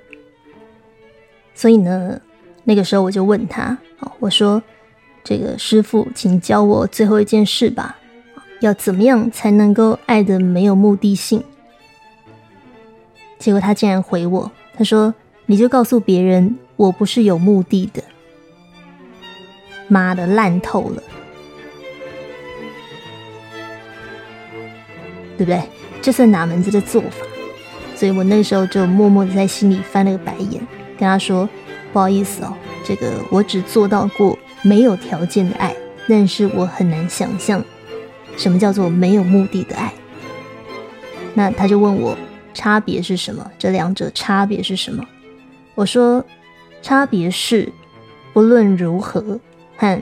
[1.55, 2.21] 所以呢，
[2.65, 3.77] 那个时候我就问他，
[4.19, 4.63] 我说
[5.23, 7.99] 这个师傅，请教我最后一件事吧，
[8.61, 11.43] 要怎么样才能够爱的没有目的性？
[13.39, 15.15] 结果他竟然回我，他说。
[15.47, 18.03] 你就告诉别人，我不是有目的的。
[19.89, 21.03] 妈的，烂透了，
[25.37, 25.63] 对不对？
[26.05, 27.25] 这算哪门子的做法？
[27.97, 30.61] 所以我那时候就默默的在心里翻了个白眼，
[30.99, 31.49] 跟他说
[31.95, 32.53] ：“不好意思哦，
[32.85, 35.75] 这个我只做到过没有条件的爱，
[36.07, 37.64] 但是我很难想象
[38.37, 39.95] 什么叫做没有目的的爱。”
[41.33, 42.14] 那他就问我
[42.53, 43.51] 差别是什么？
[43.59, 45.03] 这两者差别是什么？
[45.75, 46.23] 我说，
[46.83, 47.73] 差别是
[48.35, 49.40] 不论如何
[49.79, 49.99] 和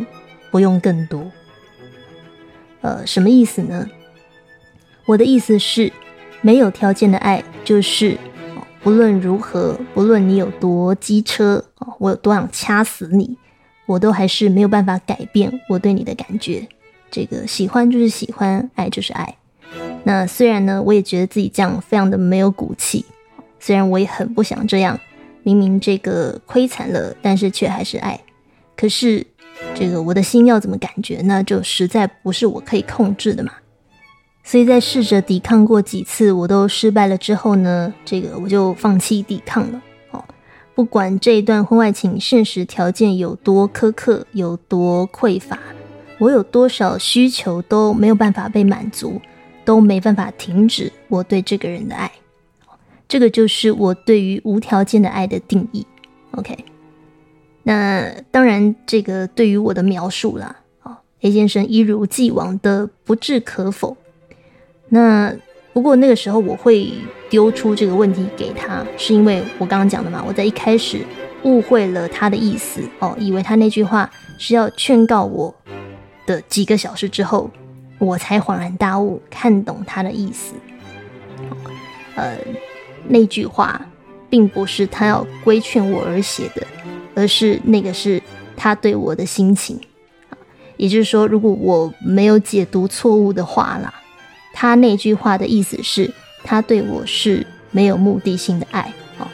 [0.50, 1.30] 不用更多。
[2.80, 3.86] 呃，什么意思呢？
[5.04, 5.92] 我的意思是，
[6.40, 8.16] 没有条件的爱就是
[8.82, 11.64] 不论如何，不论你有多机车，
[11.98, 13.36] 我有多想掐死你，
[13.86, 16.66] 我都还是没有办法改变我对你的感觉。
[17.10, 19.36] 这个喜欢就是喜欢，爱就是爱。
[20.04, 23.04] 那虽然呢，我也觉得自己这样非常的没有骨气，
[23.60, 24.98] 虽然我也很不想这样。
[25.44, 28.20] 明明这个亏惨了，但是却还是爱。
[28.76, 29.26] 可是，
[29.74, 33.52] 这个我的心要怎么感觉，那就实在不是我可以控制的嘛。
[34.44, 39.80] 所以在试着抵抗过几次，我都失败了之后呢，这个我就放弃抵抗了。
[40.10, 40.24] 哦，
[40.74, 45.58] 不管这一段婚外情现实条件有多苛刻，有多匮乏，
[46.18, 49.20] 我有多少需求都没有办法被满足，
[49.64, 52.10] 都没办法停止我对这个人的爱。
[53.08, 55.86] 这个就是我对于无条件的爱的定义
[56.32, 56.64] ，OK。
[57.62, 63.96] 那当然，这个对于我的描述啦，哦 A 先生一如既往的不置可否。
[64.94, 65.34] 那
[65.72, 66.92] 不过那个时候我会
[67.30, 71.00] 丢出这个问题给他，是因为我刚刚讲的嘛，我在一开始
[71.44, 75.54] 误会了他的意思哦，以为他那句话是要劝告我
[76.26, 76.38] 的。
[76.42, 77.50] 几个小时之后，
[77.98, 80.52] 我才恍然大悟，看懂他的意思。
[82.16, 82.36] 呃，
[83.08, 83.80] 那句话
[84.28, 86.66] 并不是他要规劝我而写的，
[87.14, 88.22] 而是那个是
[88.54, 89.80] 他对我的心情。
[90.76, 93.94] 也就是说，如果我没有解读错误的话啦，
[94.52, 96.12] 他那句话的意思是，
[96.44, 98.92] 他对我是没有目的性的爱。
[99.18, 99.26] 哦，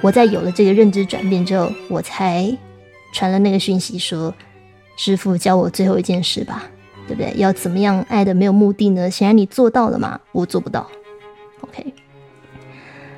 [0.00, 2.56] 我在有了这个认知转变之后，我才
[3.12, 4.34] 传了那个讯息说
[4.96, 6.64] ：“师傅教我最后一件事吧，
[7.06, 7.32] 对不对？
[7.36, 9.10] 要怎么样爱的没有目的呢？
[9.10, 10.88] 显然你做到了嘛，我做不到。
[11.60, 11.92] OK，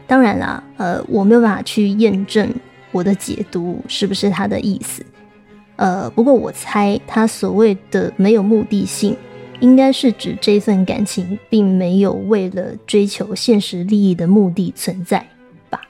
[0.07, 2.49] 当然啦，呃，我没有办法去验证
[2.93, 5.05] 我的解读是不是他的意思。”
[5.77, 9.17] 呃，不过我猜他所谓的没有目的性，
[9.61, 15.25] 应该是指这份感情并没有为了追求现实利益的目的存在
[15.69, 15.81] 吧？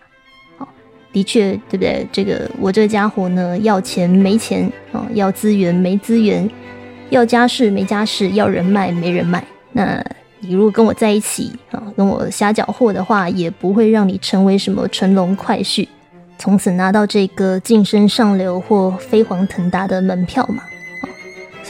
[0.59, 0.69] 好，
[1.13, 2.07] 的确，对不对？
[2.13, 6.49] 这个我这个家伙呢，要钱没钱啊，要资源没资源，
[7.11, 9.43] 要家世没家世，要人脉没人脉。
[9.73, 10.05] 那
[10.41, 15.87] 你如果跟我在一起啊，跟我瞎搅和的话，也不会让你成为什么乘龙快婿。
[16.39, 20.63] 从此拿到这个晋升上流或飞黄腾达的门票嘛，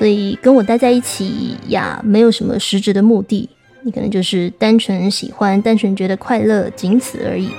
[0.00, 3.46] 所以跟我待在一起呀，没有什么实质的目的，
[3.82, 7.50] 你可能就是单纯喜欢，单纯觉得快乐，仅此而已。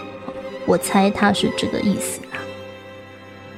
[0.66, 2.42] 我猜他是这个意思啊。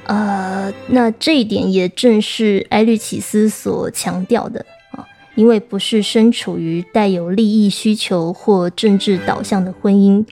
[0.07, 10.25] 呃，那这一点也正是埃律奇斯所强调的啊，因为不是身处于带有利益需求或政治导向的婚姻，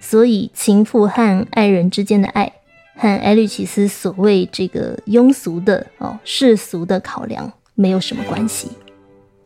[0.00, 2.50] 所以情妇和爱人之间的爱。
[2.96, 8.72] 和埃律奇斯所谓这个庸俗的哦世俗的考量没有什么关系，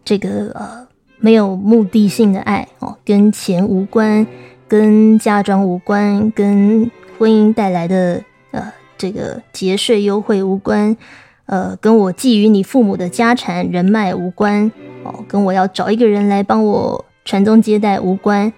[0.03, 4.27] 这个呃没有目的性的爱哦，跟钱无关，
[4.67, 10.97] 跟嫁妆无关，跟婚姻带来的呃这个节税优惠无关，
[11.45, 14.73] 呃跟我觊觎你父母的家产人脉无关
[15.05, 18.51] 哦，跟我要找一个人来帮我传宗接代无关，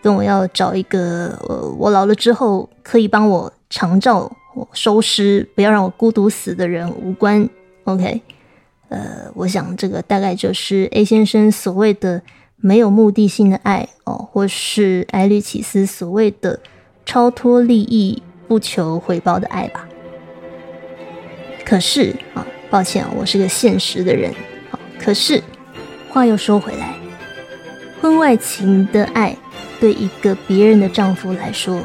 [0.00, 3.52] 跟我要找一个呃我老了之后可以帮我。
[3.68, 7.46] 长照我收尸，不要让我孤独死的人无关。
[7.82, 8.22] OK，
[8.88, 12.22] 呃，我想这个大概就是 A 先生所谓的
[12.56, 16.60] 没有目的性的爱哦，或是埃律启斯所谓的
[17.04, 19.88] 超脱利益、不求回报的爱吧。
[21.64, 24.32] 可是啊，抱歉，我是个现实的人。
[24.70, 25.42] 好，可是
[26.08, 26.94] 话又说回来，
[28.00, 29.36] 婚外情的爱
[29.80, 31.82] 对一个别人的丈夫来说。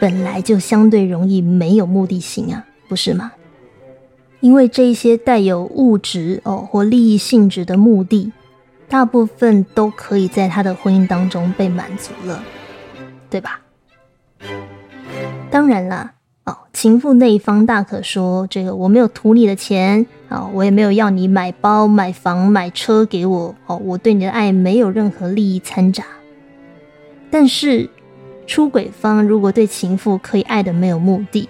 [0.00, 3.32] 本来就相对容易没有目的性啊，不是吗？
[4.40, 8.32] 因为这些带有物质哦或利益性质的目的，
[8.88, 12.42] 大部分都可以在他的婚姻当中被满足了，
[13.28, 13.60] 对吧？
[15.50, 16.12] 当然啦，
[16.44, 26.04] 哦，情妇那一方大可说这个我没有图你的钱啊，我也没有要你买包、买房、买车给我哦，我对你的爱没有任何利益掺杂，
[27.30, 27.88] 但是。
[28.46, 31.46] 出轨方如果对情妇可以爱的没有目的，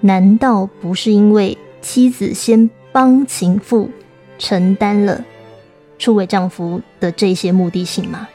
[0.00, 3.90] 难道不是因为妻子先帮情妇
[4.38, 5.24] 承担了
[5.98, 8.28] 出轨丈夫的这些目的性吗？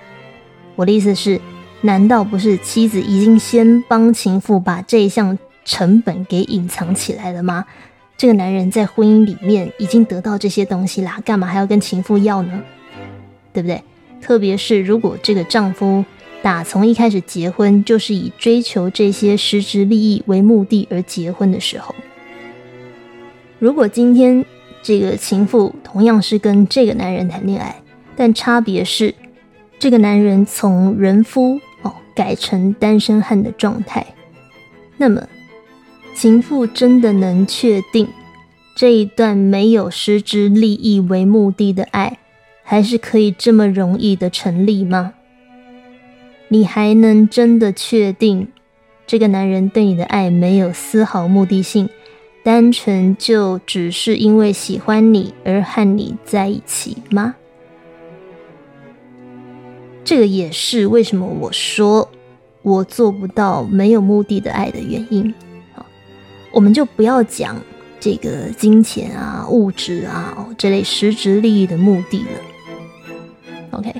[0.76, 1.40] 我的意思是，
[1.82, 7.66] 难道不是妻子已经先帮情妇把这一项成本给隐藏起来了吗？
[8.18, 12.62] 这个男人在婚姻里面已经得到这些东西啦，干嘛还要跟情妇要呢？
[13.54, 13.82] 对不对？
[14.22, 16.04] 特别是如果这个丈夫。
[16.44, 21.96] 打从一开始结婚就是以追求这些实质利益为目的而结婚的时候，
[23.66, 24.46] 如果今天
[24.84, 27.76] 这个情妇同样是跟这个男人谈恋爱，
[28.16, 29.12] 但差别是
[29.80, 34.06] 这个男人从人夫哦改成单身汉的状态，
[34.98, 35.28] 那么
[36.14, 38.08] 情妇真的能确定
[38.76, 42.20] 这一段没有实质利益为目的的爱，
[42.62, 45.14] 还是可以这么容易的成立吗？
[46.50, 48.48] 你还能真的确定
[49.08, 51.90] 这个男人对你的爱没有丝毫目的性，
[52.46, 57.34] 单纯就只是因为喜欢你而和你在一起吗？
[60.04, 62.08] 这个也是为什么我说
[62.62, 65.34] 我做不到没有目的的爱的原因。
[66.52, 67.60] 我们就不要讲
[68.00, 72.30] 这个金钱啊、物质啊这类实质利益的目的了。
[73.72, 73.92] OK。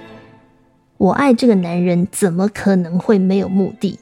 [0.98, 4.00] 我爱这个男人，怎么可能会没有目的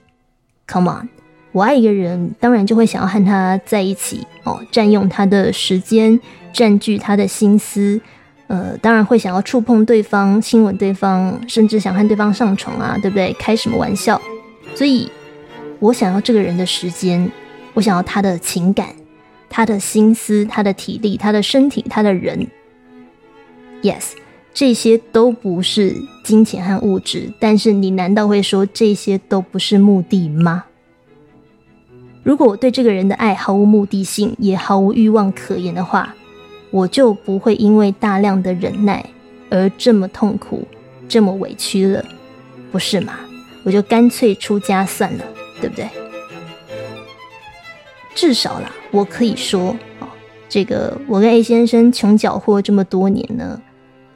[0.67, 1.09] ？Come on，
[1.53, 6.19] 我爱一个人，当然就会想要和他在一起哦，占用他的时间，
[6.51, 8.01] 占据他的心思，
[8.47, 13.31] 呃，当然会想要触碰对方、亲吻对方，甚至想和对方上床啊，对不对？
[13.33, 14.19] 开什么玩笑？
[14.73, 15.07] 所以，
[15.79, 17.31] 我想要这个人的时间，
[17.75, 18.87] 我想要他的情感、
[19.47, 22.47] 他的心思、他的体力、他的身体、他的人。
[23.83, 24.13] Yes，
[24.55, 30.63] 这些都不是金钱和物质，但是你难道会说这些都不是目的吗？
[32.23, 36.15] 如果我对这个人的爱毫无目的性，也毫无欲望可言的话，
[36.71, 39.05] 我就不会因为大量的忍耐
[39.49, 40.65] 而这么痛苦、
[41.07, 42.03] 这么委屈了，
[42.71, 43.19] 不是吗？
[43.63, 45.25] 我就干脆出家算了，
[45.59, 45.87] 对不对？
[48.15, 50.07] 至少啦，我可以说，哦，
[50.47, 53.61] 这个我跟 A 先生穷搅和这么多年呢，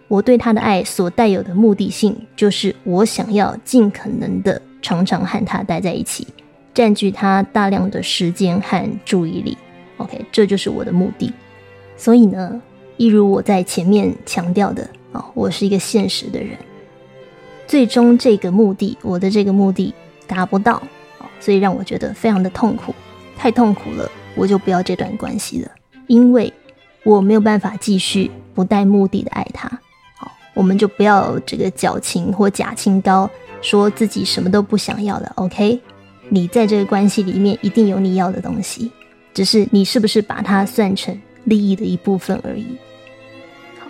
[0.07, 6.25] 我对他的爱所带有的目的性，就是我想要尽可能的常常和他待在一起，
[6.77, 9.57] 占据他大量的时间和注意力。
[9.97, 11.33] OK，这就是我的目的。
[11.95, 12.61] 所以呢，
[12.97, 16.55] 一如我在前面强调的啊，我是一个现实的人。
[17.65, 19.91] 最终这个目的，我的这个目的
[20.27, 20.79] 达不到
[21.39, 22.93] 所以让我觉得非常的痛苦，
[23.35, 25.71] 太痛苦了，我就不要这段关系了，
[26.05, 26.53] 因为
[27.03, 29.67] 我没有办法继续不带目的的爱他。
[30.15, 33.27] 好，我们就不要这个矫情或假清高，
[33.63, 35.31] 说自己什么都不想要了。
[35.37, 35.81] OK，
[36.29, 38.91] 你在这个关系里面一定有你要的东西，
[39.33, 41.17] 只是你是不是把它算成？
[41.45, 42.65] 利益的一部分而已。
[43.79, 43.87] 好，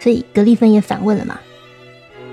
[0.00, 1.38] 所以格利芬也反问了嘛：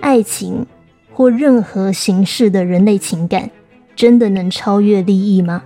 [0.01, 0.65] 爱情
[1.13, 3.51] 或任何形式的人类情感，
[3.95, 5.61] 真的能超越利益吗？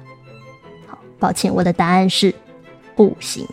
[0.85, 2.35] 好，抱歉，我的答案是
[2.93, 3.47] 不行。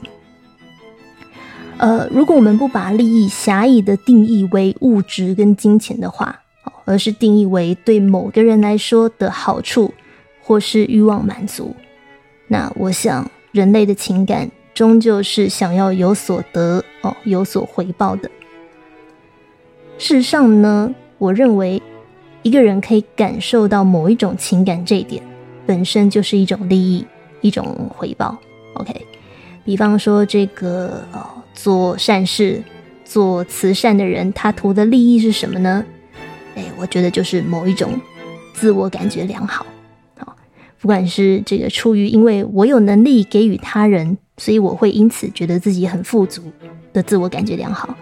[1.77, 6.41] 呃，如果我们不把利益狭义的定义为物质跟金钱的话，
[6.85, 9.95] 而是定义为对某个人来说的好处
[10.51, 11.73] 或是欲望满足，
[12.49, 14.51] 那我想人类的情感。
[14.75, 18.29] 终究是想要有所得哦，有所回报的。
[19.97, 21.81] 事实上呢，我认为
[22.43, 25.23] 一个人可以感受到某一种情感，这一点
[25.67, 27.07] 本身就是一种利益，
[27.43, 28.37] 一种回报。
[28.75, 29.07] OK，
[29.65, 32.61] 比方说这个哦，做善事、
[33.05, 35.85] 做慈善的人，他图的利益是什么呢？
[36.57, 37.93] 哎，我觉得就是某一种
[38.53, 39.65] 自我感觉良好。
[40.81, 44.19] 不管是这个出于因为我有能力给予他人。
[44.39, 46.41] 所以我会因此觉得自己很富足
[46.95, 47.95] 的自我感觉良好，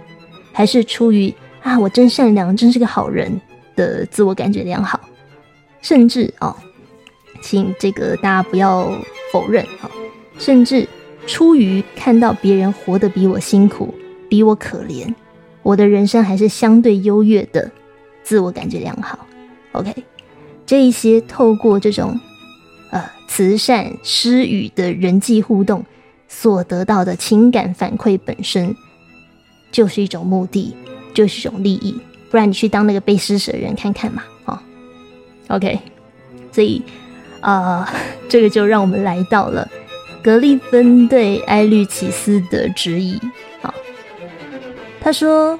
[0.53, 3.41] 还是出于啊我真善良，真是个好人
[3.75, 5.01] 的自我感觉良好，
[5.83, 6.55] 甚至哦，
[7.43, 8.89] 请这个大家不要
[9.33, 9.91] 否认啊，
[10.39, 10.89] 甚至
[11.27, 13.93] 出于看到别人活得比我辛苦，
[14.29, 15.13] 比我可怜，
[15.65, 17.69] 我的人生还是相对优越的
[18.23, 19.27] 自我感觉良好。
[19.73, 19.93] OK，
[20.65, 22.17] 这一些透过这种
[22.91, 25.85] 呃慈善施予的人际互动。
[26.31, 28.77] 所得到的情感反馈本身
[29.73, 30.77] 就是一种目的，
[31.15, 31.99] 就是一种利益。
[32.31, 34.63] 不然你去当那个被施舍的人看看嘛，啊
[35.49, 35.81] ，OK。
[36.53, 36.83] 所以
[37.41, 37.91] 啊，
[38.29, 39.67] 这个就让我们来到了
[40.23, 43.19] 格利芬对埃律奇斯的质疑。
[43.63, 43.73] 啊，
[45.01, 45.59] 他说，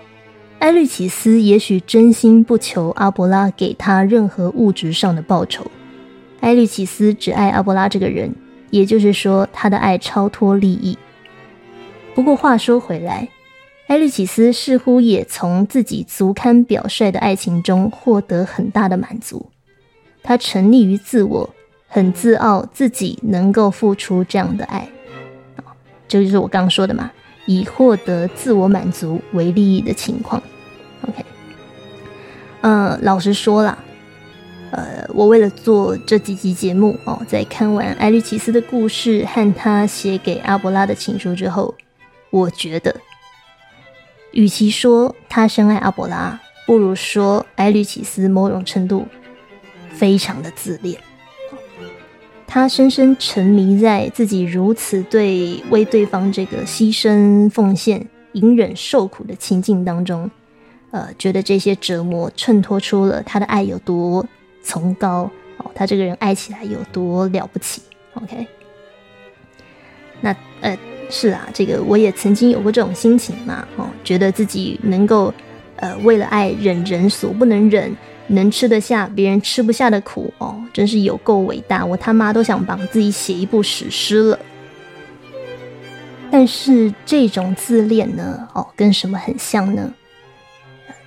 [0.59, 5.65] 埃律奇斯也许真心不求阿伯拉给他任何物质上的报酬，
[6.41, 8.35] 埃利奇斯只爱阿波拉这个人。
[8.71, 10.99] 也就是说，他的爱超脱利益。
[12.15, 13.27] 不过话说回来，
[13.87, 19.51] 埃律启斯似乎也从自己足堪表率的爱情中获得很大的满足。
[20.23, 21.49] 他沉溺于自我，
[21.87, 24.87] 很自傲自己能够付出这样的爱。
[26.07, 27.11] 这就是我刚刚说的嘛，
[27.47, 30.43] 以获得自我满足为利益的情况。
[31.09, 31.25] OK，
[32.61, 33.79] 嗯，老实说了。
[34.71, 41.75] 呃，我为了做这几集节目哦，在看完艾律奇斯的故事和他写给阿伯拉的情书之后，
[42.31, 42.95] 我觉得，
[44.33, 49.07] 与其说他深爱阿伯拉，不如说艾律奇斯某种程度
[49.91, 51.01] 非常的自恋。
[52.47, 60.31] 他深深沉迷在自己如此对为对方这个牺牲奉献、隐忍受苦的情境当中，
[60.91, 64.27] 呃，觉得这些折磨衬托出了他的爱有多。
[64.69, 67.81] 崇高哦，他这个人爱起来有多了不起
[68.13, 68.47] ？OK，
[70.21, 75.33] 那呃是啊，这个我也曾经有过这种心情嘛，哦，觉得自己能够
[75.77, 77.97] 呃为了爱忍人所不能忍，
[78.27, 84.39] 能吃得下别人吃不下的苦哦，真是有够伟大，我他妈都想帮自己写一部史诗了。
[86.31, 89.91] 但是这种自恋呢，哦，跟什么很像呢？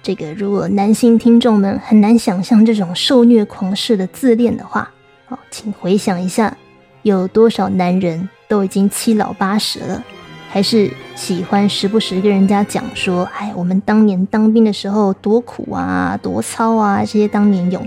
[0.03, 4.91] 这个，如果男性听众们很难想象这种受虐狂式的自恋的话，
[5.29, 6.57] 哦，请回想一下，
[7.03, 10.03] 有多少男人都已经七老八十了，
[10.49, 17.85] 还是喜欢时不时跟人家讲说：“哎，我们当年当兵的时候多苦啊，多操啊，这些当年勇。”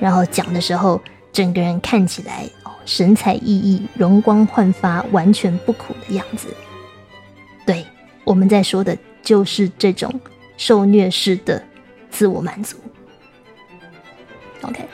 [0.00, 1.00] 然后讲的时候，
[1.32, 6.48] 整个人看起来哦神采奕奕、容光焕发，完全不苦的样子。
[7.64, 7.86] 对，
[8.24, 10.12] 我们在说的就是这种
[10.64, 11.60] 受虐式的
[12.08, 12.76] 自我满足。
[14.62, 14.84] OK，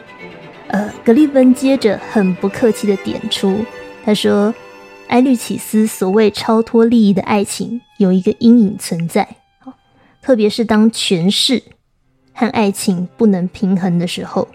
[0.68, 3.64] 呃，格利芬接着很不客气的点出，
[4.04, 4.54] 他说。
[5.08, 9.26] 埃律启斯所谓超脱利益的爱情有一个阴影存在，
[10.20, 11.62] 特别是当权势
[12.34, 14.46] 和爱情不能平衡的时候，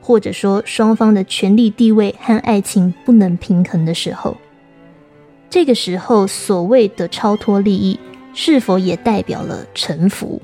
[0.00, 4.36] 或者说双方的权力地位和爱情不能平衡的时候，
[5.48, 7.96] 这个时候所谓的超脱利益
[8.34, 10.42] 是否也代表了臣服？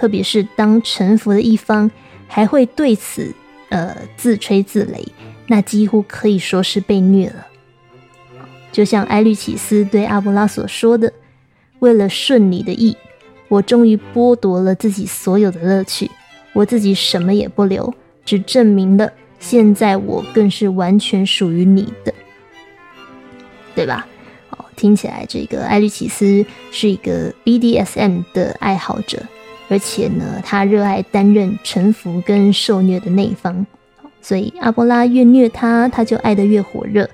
[0.00, 1.90] 特别是当臣服的一方
[2.26, 3.34] 还会对此
[3.68, 5.06] 呃自吹自擂，
[5.46, 7.46] 那几乎可以说是被虐了。
[8.72, 11.12] 就像埃律启斯对阿布拉所说的
[11.80, 12.96] ：“为了顺你的意，
[13.48, 16.10] 我终于剥夺了自己所有的乐趣，
[16.54, 17.92] 我自己什么也不留，
[18.24, 22.14] 只证明了现在我更是完全属于你的，
[23.74, 24.06] 对吧？”
[24.56, 29.22] 哦，听起来这个埃律启斯是一个 BDSM 的爱好者，
[29.70, 33.64] 而且呢，他热爱担任臣服跟受虐的那一方，
[34.20, 37.08] 所以阿波拉越虐他，他就爱得越火热。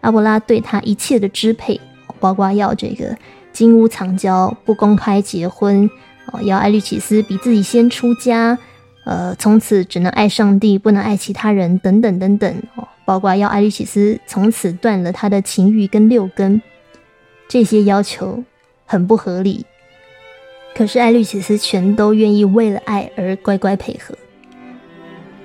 [0.00, 1.78] 阿波拉对他一切的支配，
[2.18, 3.14] 包括要这个
[3.52, 5.88] 金屋藏娇、不公开结婚，
[6.32, 8.56] 哦，要艾律奇斯比自己先出家，
[9.04, 16.62] 呃，从此只能爱上帝，不能爱其他人，等等等等，哦，包括要艾律奇斯从此断了他的情欲跟六根，
[17.46, 18.42] 这些要求
[18.86, 19.66] 很不合理，
[20.74, 24.14] 可是艾律启斯全都愿意为了爱而乖乖配合。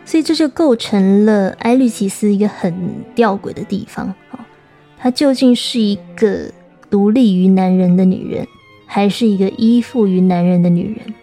[0.06, 4.46] 所以这就构成了埃律奇斯一个很吊诡的地方啊，
[5.00, 6.52] 她究竟是一个
[6.92, 8.48] 独立于男人的女人，
[8.86, 11.14] 还是一个依附于男人的女人？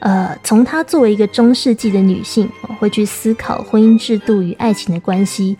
[0.00, 2.48] 呃，从她作为一个中世纪的女性
[2.80, 5.56] 会去思考婚姻制度与爱情的关系，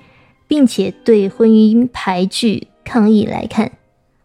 [0.48, 3.70] 并且对婚姻排拒抗议来看，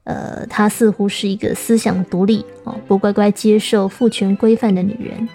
[0.03, 5.27] 呃，她似乎是一个思想独立哦，不乖乖接受父权规范的女人。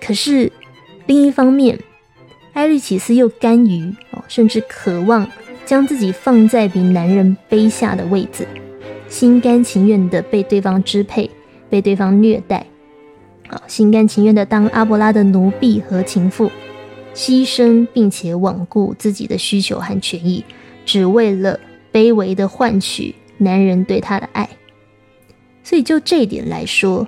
[0.00, 0.52] 可是，
[1.06, 1.78] 另一方面，
[2.52, 5.26] 艾律启斯又甘于哦，甚至渴望
[5.64, 8.46] 将自己放在比男人卑下的位置，
[9.08, 11.28] 心甘情愿的被对方支配，
[11.68, 12.66] 被对方虐待，
[13.48, 16.50] 啊，心甘情愿的当阿伯拉的奴婢和情妇，
[17.14, 20.44] 牺牲并且罔顾自己的需求和权益，
[20.84, 21.58] 只为了
[21.92, 24.48] 卑微的换取男人对她的爱。
[25.62, 27.06] 所以，就这一点来说。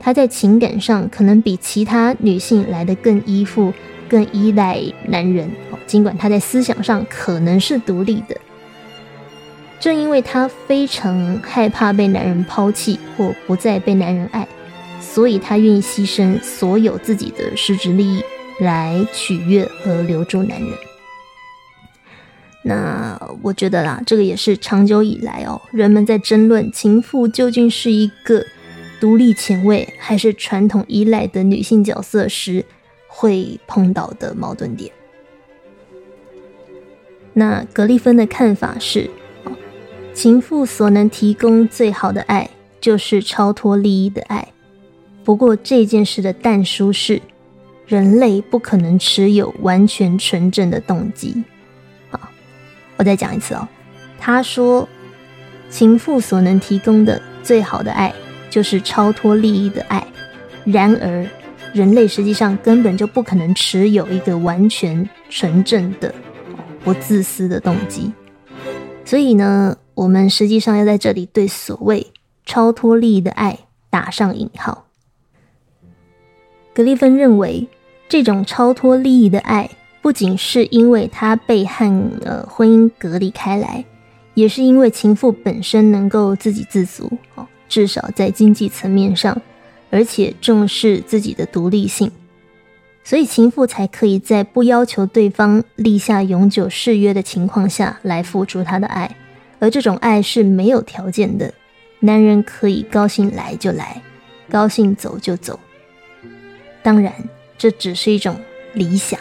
[0.00, 3.74] 她在情感上可能比其他女性来的更依附、
[4.08, 5.78] 更依赖男人哦。
[5.88, 8.40] 尽管她在思想上可能是独立的，
[9.80, 14.46] 正因为她非常害怕被男人抛弃或不再被男人爱，
[15.00, 18.22] 所以她愿意牺牲所有自己的实质利益
[18.60, 20.70] 来取悦和留住男人。
[22.62, 28.44] 那我觉得啦，这个也是长久以来哦，人们在争论情妇究竟是一个。
[29.00, 32.64] 独立前卫还是传统依赖的女性角色时，
[33.06, 34.90] 会碰到的矛盾点。
[37.32, 39.08] 那格丽芬的看法是：
[40.12, 42.50] 情妇所能提供最好的爱，
[42.80, 44.48] 就是超脱利益的爱。
[45.22, 47.22] 不过这件事的但书是，
[47.86, 51.44] 人类不可能持有完全纯正的动机。
[52.98, 53.66] 我再讲一次哦。
[54.20, 54.86] 他说，
[55.70, 58.14] 情妇所能提供的最好的爱。
[58.50, 60.02] 就是超脱利益的爱，
[60.64, 61.28] 然而
[61.74, 66.12] 人类实际上根本就不可能持有一个完全纯正的、
[66.82, 68.10] 不自私的动机。
[69.04, 72.10] 所以呢，我们实际上要在这里对所谓
[72.46, 73.58] 超脱利益的爱
[73.90, 74.86] 打上引号。
[76.72, 77.68] 格利芬认为，
[78.08, 79.68] 这种超脱利益的爱，
[80.00, 83.84] 不仅是因为他被和呃婚姻隔离开来，
[84.34, 87.46] 也是因为情妇本身能够自给自足哦。
[87.68, 89.38] 至少在经济层面上，
[89.90, 92.10] 而且重视自己的独立性，
[93.04, 99.14] 所以情妇才可以在不要求对方立下永久誓约的情况下来付出他的爱，
[99.58, 101.52] 而这种爱是没有条件的，
[102.00, 104.00] 男人可以高兴来就来，
[104.48, 105.60] 高兴走就走。
[106.82, 107.12] 当然，
[107.58, 108.34] 这只是一种
[108.72, 109.20] 理想。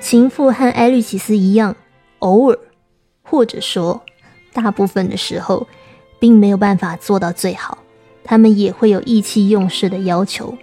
[0.00, 1.76] 情妇和埃律奇斯一样，
[2.20, 2.58] 偶尔，
[3.22, 4.02] 或者说
[4.52, 5.66] 大部分的时候。
[6.20, 7.78] 并没有办法做到最好，
[8.24, 10.58] 他们也会有意气用事的要求，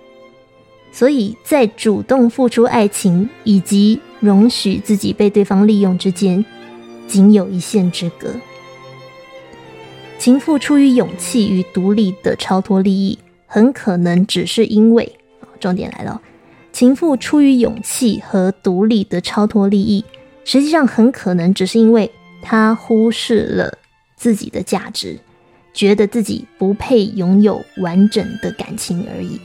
[0.91, 6.43] 所以在主动付出爱情以及容许自己被对方利用之间，
[7.07, 8.35] 仅有一线之隔。
[10.19, 15.17] 情妇出于勇气与独立的超脱利益，很可能只是因为，
[15.57, 16.21] 重点来了，
[16.75, 20.03] 情妇出于勇气和独立的超脱利益，
[20.43, 22.11] 实际上很可能只是因为
[22.41, 23.77] 她忽视了
[24.17, 25.17] 自己的价值，
[25.73, 29.39] 觉得自己不配拥有完整的感情而已。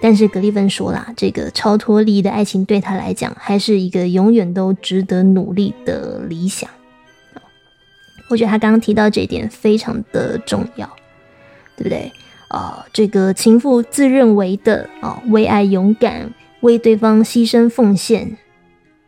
[0.00, 6.68] 但是格利芬说啦，这个超脱利益的爱情对他来讲，还是一个永远都值得努力的理想。
[8.28, 10.90] 我觉得他刚刚提到这一点非常的重要，
[11.76, 12.10] 对不对？
[12.52, 18.36] 啊，这个情妇自认为的啊，为爱勇敢，为对方牺牲奉献。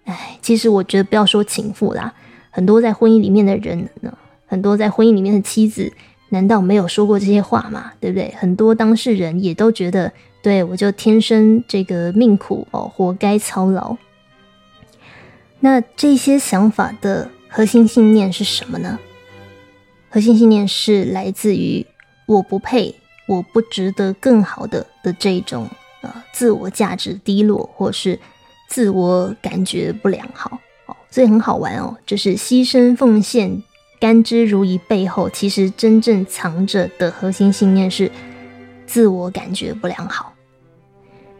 [0.05, 2.15] 哎，其实我觉得不要说情妇啦，
[2.51, 4.17] 很多在婚姻里面的人呢，
[4.47, 5.93] 很多在婚姻里面的妻子，
[6.31, 7.93] 难道没有说过这些话吗？
[8.01, 8.35] 对不对？
[8.39, 10.13] 很多当事人也都觉得。
[10.43, 13.97] 对我就天生这个命苦哦，活该操劳。
[15.61, 18.99] 那这些想法的核心信念是什么呢？
[20.11, 21.87] 核心信念是来自于
[22.27, 22.95] 我不配，
[23.27, 25.69] 我不值得更好的的这种
[26.03, 28.19] 呃自我价值低落，或是
[28.69, 30.97] 自我感觉不良好哦。
[31.11, 33.63] 所以很好玩哦，就是牺牲奉献、
[34.01, 38.11] 甘之如饴背后，其实真正藏着的核心信念是
[38.87, 40.33] 自我感觉不良好。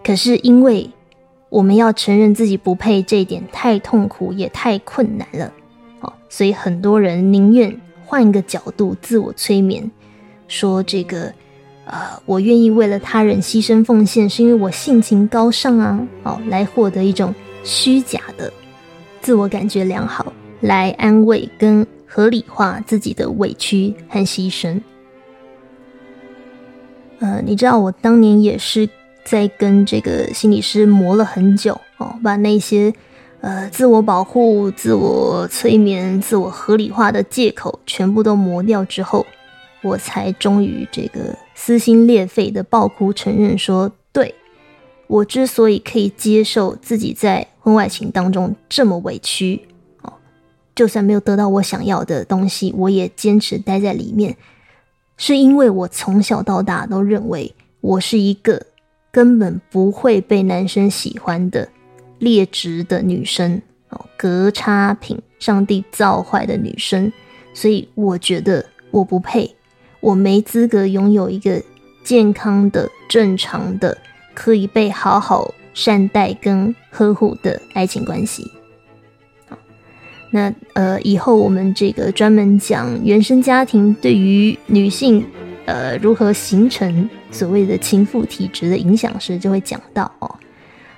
[0.03, 0.91] 可是，因为
[1.49, 5.53] 我们要承认自己不配这一点太痛苦也太困难了，
[6.01, 9.91] 哦，所以很多人宁愿换一个角度自我催眠，
[10.47, 11.33] 说这个，
[11.87, 18.53] 呃，我愿意为了他人牺牲奉献，是因为我性情高尚啊，哦，来获得一种虚假的
[19.21, 24.81] 自我感觉良好，来安慰跟合理化自己的委屈和牺牲。
[27.21, 28.89] 呃，你知道我当年也是。
[29.27, 32.93] 在跟这个心理师磨了很久哦，把那些
[33.41, 39.25] 呃自我保护、自我催眠、自我合理化的借口全部都磨掉之后，
[39.81, 44.35] 我才终于这个撕心裂肺的爆哭，承认说：对
[45.07, 49.61] 我之所以可以接受自己在婚外情当中这么委屈
[50.03, 50.13] 哦，
[50.75, 54.37] 就算没有得到我想要的东西，我也坚持待在里面，
[55.17, 58.67] 是因为我从小到大都认为我是一个。
[59.15, 61.69] 根本不会被男生喜欢的
[62.19, 67.13] 劣质的女生哦，格差品，上帝造坏的女生，
[67.53, 69.55] 所以我觉得我不配，
[70.05, 71.63] 我没资格拥有一个
[72.03, 73.97] 健康的、正常的、
[74.35, 78.51] 可以被好好善待跟呵护的爱情关系。
[79.49, 79.57] 好，
[80.31, 85.25] 那呃，以后我们这个专门讲原生家庭对于女性。
[85.67, 90.31] 呃，如何形成所谓的情妇体质的影响时，就会讲到哦，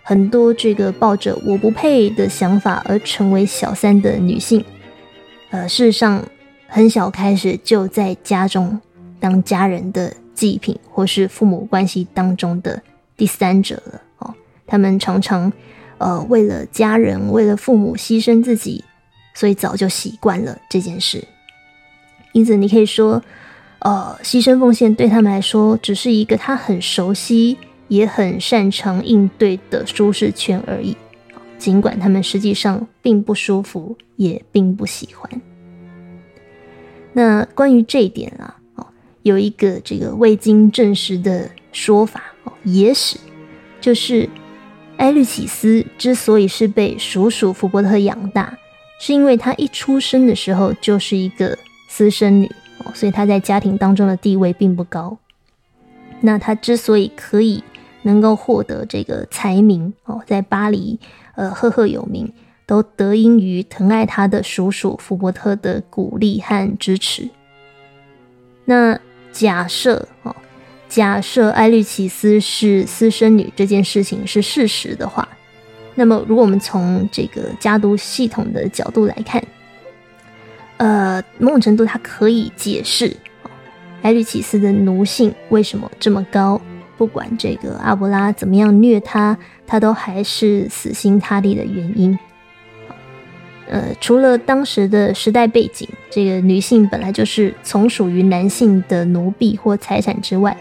[0.02, 4.64] 很多这个抱着我不配的想法而成为小三的女性，
[5.50, 6.20] 呃，事实上
[6.66, 8.80] 很小开始就在家中
[9.20, 12.82] 当家人的祭品，或是父母关系当中的
[13.16, 14.34] 第三者了哦。
[14.66, 15.52] 他们常常
[15.98, 18.84] 呃为了家人，为了父母牺牲自己，
[19.34, 21.22] 所以早就习惯了这件事。
[22.32, 23.22] 因此，你可以说。
[23.80, 27.56] 呃，牺牲奉献对他们来说只是一个他很熟悉
[27.88, 30.96] 也很擅长应对的舒适圈而已。
[31.58, 35.30] 尽管他们实际上并不舒服，也并不喜欢。
[37.12, 38.56] 那关于这一点啊，
[39.26, 43.18] 有一个这个未经证实的说法哦，野史
[43.80, 44.28] 就是
[44.98, 48.56] 埃律启斯之所以是被叔叔福伯特养大，
[49.00, 51.58] 是因为他一出生的时候就是一个
[51.88, 52.46] 私生女
[52.84, 52.92] 哦。
[52.94, 55.18] 所以他在家庭当中的地位并不高。
[56.20, 57.64] 那他之所以可以
[58.02, 61.00] 能够获得这个才名哦，在巴黎
[61.34, 62.32] 呃赫赫有名，
[62.64, 67.28] 都得益于疼爱他的叔叔福伯特的鼓励和支持。
[68.64, 68.98] 那
[69.38, 70.34] 假设哦，
[70.88, 75.28] 假设艾律奇斯是私生女这件事情是事实的话，
[75.94, 79.42] 那么如果我们从这个家族系统的角度来看。
[80.78, 83.16] 呃，某种程度，它可以解释
[84.02, 86.60] 艾律奇斯的奴性为什么这么高。
[86.98, 92.18] 不管这个阿布拉怎么样虐他，他都还是死心塌地的原因。
[93.68, 100.56] 呃，除了当时的时代背景，这个女性本来就是从属于男性的奴婢或财产之外，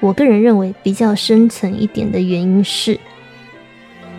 [0.00, 2.98] 我个人认为比较深层一点的原因是，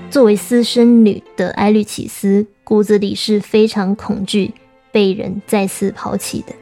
[0.10, 4.54] 作为私生女的艾律奇斯骨子里是非常恐惧。
[4.94, 6.54] 被人再次抛弃的，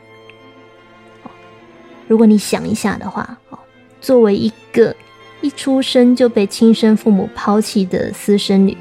[2.07, 3.57] 如果你想一下的话，哦，
[3.99, 4.95] 作为一个
[5.41, 8.77] 一出生就被亲生父母抛弃的私生女，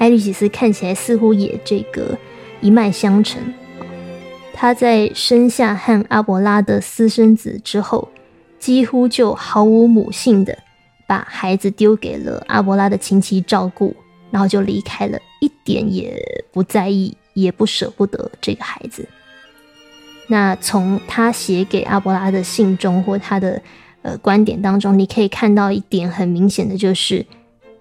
[0.00, 2.16] 艾利西斯看起来似乎也这个
[2.62, 3.38] 一脉相承。
[4.54, 8.08] 他在生下和阿伯拉的私生子之后，
[8.58, 10.56] 几乎就毫无母性的
[11.06, 13.94] 把孩子丢给了阿伯拉的亲戚照顾，
[14.30, 16.18] 然后就离开了，一点也
[16.50, 19.06] 不在意，也不舍不得这个孩子。
[20.28, 23.60] 那从他写给阿伯拉的信中或他的
[24.00, 27.26] 呃观点当中，你可以看到一点很明显的就是，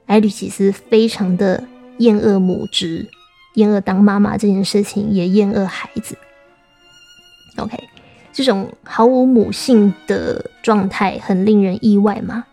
[0.07, 1.63] 埃吕奇斯非常的
[1.99, 3.07] 厌恶母职，
[3.53, 6.17] 厌恶当妈妈这件事情，也厌恶孩子。
[7.57, 7.77] OK，
[8.33, 12.45] 这种毫无母性的状态很令人意外吗？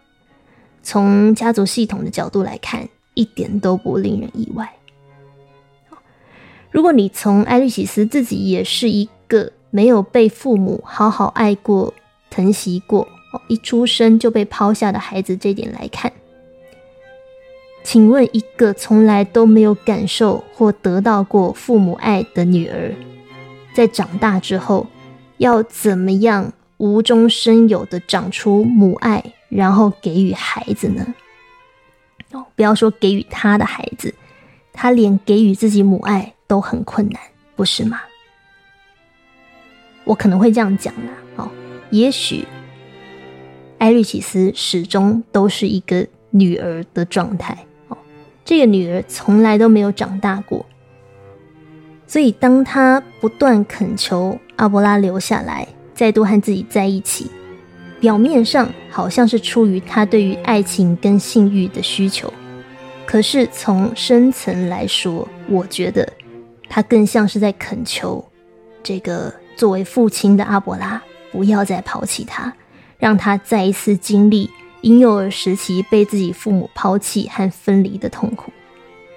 [0.83, 4.73] 从家族系统的角度来看，一点都不令人意外。
[6.71, 11.95] 如果你从艾利西斯自己也是一个没有被父母好好爱过、
[12.31, 13.09] 疼惜过，
[13.49, 16.13] 一出生就被抛下的孩子这点来看，
[17.87, 22.93] 请问一个从来都没有感受或得到过父母爱的女儿，
[23.73, 24.89] 在长大之后？
[25.39, 31.15] 要怎么样无中生有的长出母爱，然后给予孩子呢？
[32.33, 34.13] 哦，不要说给予他的孩子，
[34.73, 37.21] 他连给予自己母爱都很困难，
[37.55, 38.01] 不是吗？
[40.03, 41.13] 我可能会这样讲啦。
[41.37, 41.49] 哦，
[41.91, 42.45] 也许
[43.79, 47.66] 艾瑞奇斯始终都是一个女儿的状态。
[48.47, 50.65] 这个女儿从来都没有长大过。
[52.07, 57.29] 所以，当他不断恳求阿伯拉留下来，再度和自己在一起，
[57.99, 62.33] 表面上好像是出于他对于爱情跟性欲的需求，
[63.05, 66.09] 可是从深层来说，我觉得
[66.69, 68.25] 他更像是在恳求
[68.85, 72.55] 这个作为父亲的阿伯拉不要再抛弃他，
[72.99, 74.49] 让他再一次经历
[74.87, 78.53] 婴幼儿时期被自己父母抛弃和分离的痛苦，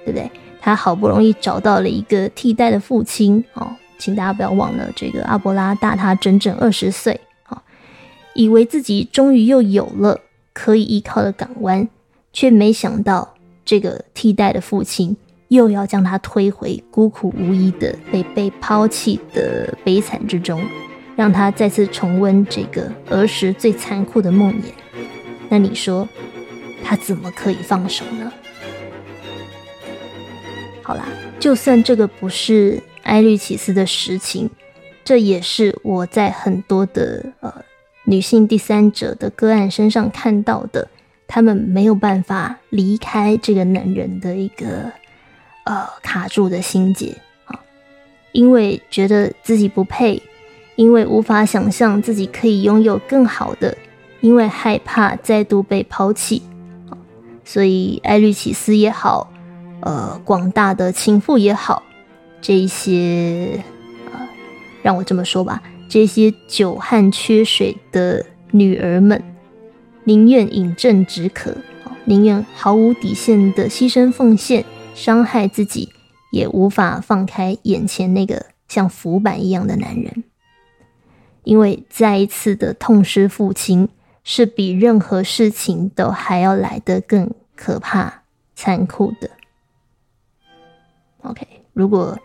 [0.04, 0.32] 对不对？
[0.60, 7.62] 他好不容易找到了一个替代的父亲哦，请大家不要忘了，这个阿伯拉大他整整二十岁哦，
[8.34, 10.20] 以为自己终于又有了
[10.54, 11.88] 可以依靠的港湾，
[12.34, 15.16] 却没想到这个替代的父亲
[15.50, 20.60] 又要将他推回孤苦无依的被被抛弃的悲惨之中，
[21.16, 24.74] 让他再次重温这个儿时最残酷的梦魇。
[25.50, 26.08] 那你说
[26.84, 28.32] 他怎么可以放手呢？
[30.84, 31.06] 好啦，
[31.40, 34.50] 就算这个不是埃律奇斯的实情，
[35.04, 37.54] 这也是我在很多的呃
[38.06, 40.88] 女性第三者的个案身上看到的，
[41.28, 44.92] 他们没有办法离开这个男人的一个
[45.66, 47.60] 呃卡住的心结啊，
[48.32, 50.22] 因为觉得自己不配，
[50.76, 53.78] 因为无法想象自己可以拥有更好的，
[54.22, 56.42] 因为害怕再度被抛弃
[57.44, 59.32] 所以艾律奇斯也好。
[59.82, 61.82] 呃，广大的情妇也好，
[62.42, 63.64] 这些
[64.12, 64.28] 呃，
[64.84, 69.24] 让我这么说吧，这些久旱缺水的女儿们，
[70.04, 71.56] 宁愿饮鸩止渴，
[72.04, 75.88] 宁愿毫无底线的牺牲奉献，伤害自己，
[76.34, 80.26] 也无法放开眼前那个像浮板一样的男人，
[81.46, 83.88] 因为再一次的痛失父亲，
[84.32, 88.22] 是比任何事情都还要来得更可怕、
[88.56, 89.28] 残酷的。
[91.24, 92.16] OK，如果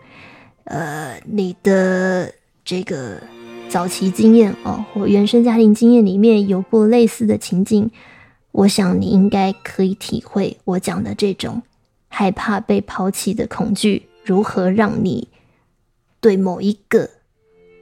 [0.65, 2.31] 呃你的
[2.63, 3.19] 这个
[3.69, 7.89] 早期经验哦，或原生家庭经验里面有过类似的情境，
[8.51, 11.63] 我想你应该可以体会我讲的这种
[12.07, 15.29] 害怕被抛弃的恐惧，如何让你
[16.19, 17.09] 对某一个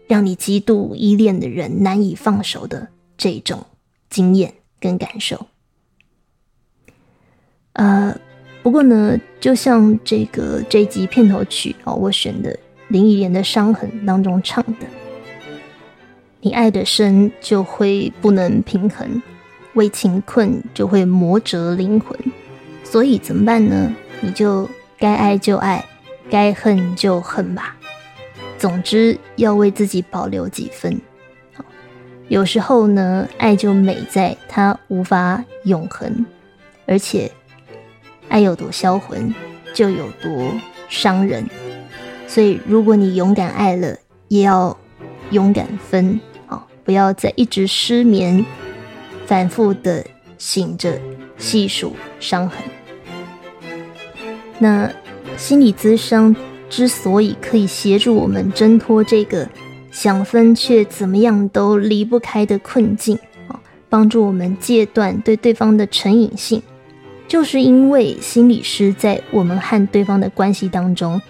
[0.07, 3.65] 让你极度依恋的人难以放手的这种
[4.14, 5.47] 经验跟感受，
[7.74, 8.16] 呃。
[8.61, 12.57] 不过呢，就像这个这集片头曲哦，我选的
[12.88, 14.88] 林忆莲的《伤痕》当中唱的
[16.39, 19.22] ：“你爱的深，就会不能平衡；
[19.74, 22.18] 为情困，就会磨折灵魂。
[22.86, 23.93] 所以怎么办呢？
[24.22, 25.84] 你就该爱就爱，
[26.30, 27.76] 该恨就恨吧。
[28.57, 30.97] 总之，要为自己保留几分。
[32.28, 36.26] 有时候呢，爱就美在它无法永恒，
[36.86, 37.32] 而且。”
[38.30, 39.32] 爱有多销魂，
[39.76, 40.51] 就有多
[40.89, 41.47] 伤人。
[42.26, 43.95] 所以，如果你勇敢爱了，
[44.28, 44.76] 也要
[45.30, 46.65] 勇敢分啊！
[46.84, 48.43] 不要再一直失眠，
[49.28, 50.03] 反复的
[50.39, 50.99] 醒着
[51.38, 52.57] 细数伤痕。
[54.57, 54.89] 那
[55.38, 56.36] 心理咨商
[56.69, 59.47] 之所以可以协助我们挣脱这个
[59.94, 63.16] 想分却怎么样都离不开的困境
[63.48, 66.62] 啊，帮助我们戒断对对方的成瘾性。
[67.28, 71.22] 就是因为心理师在我们和对方的关系当中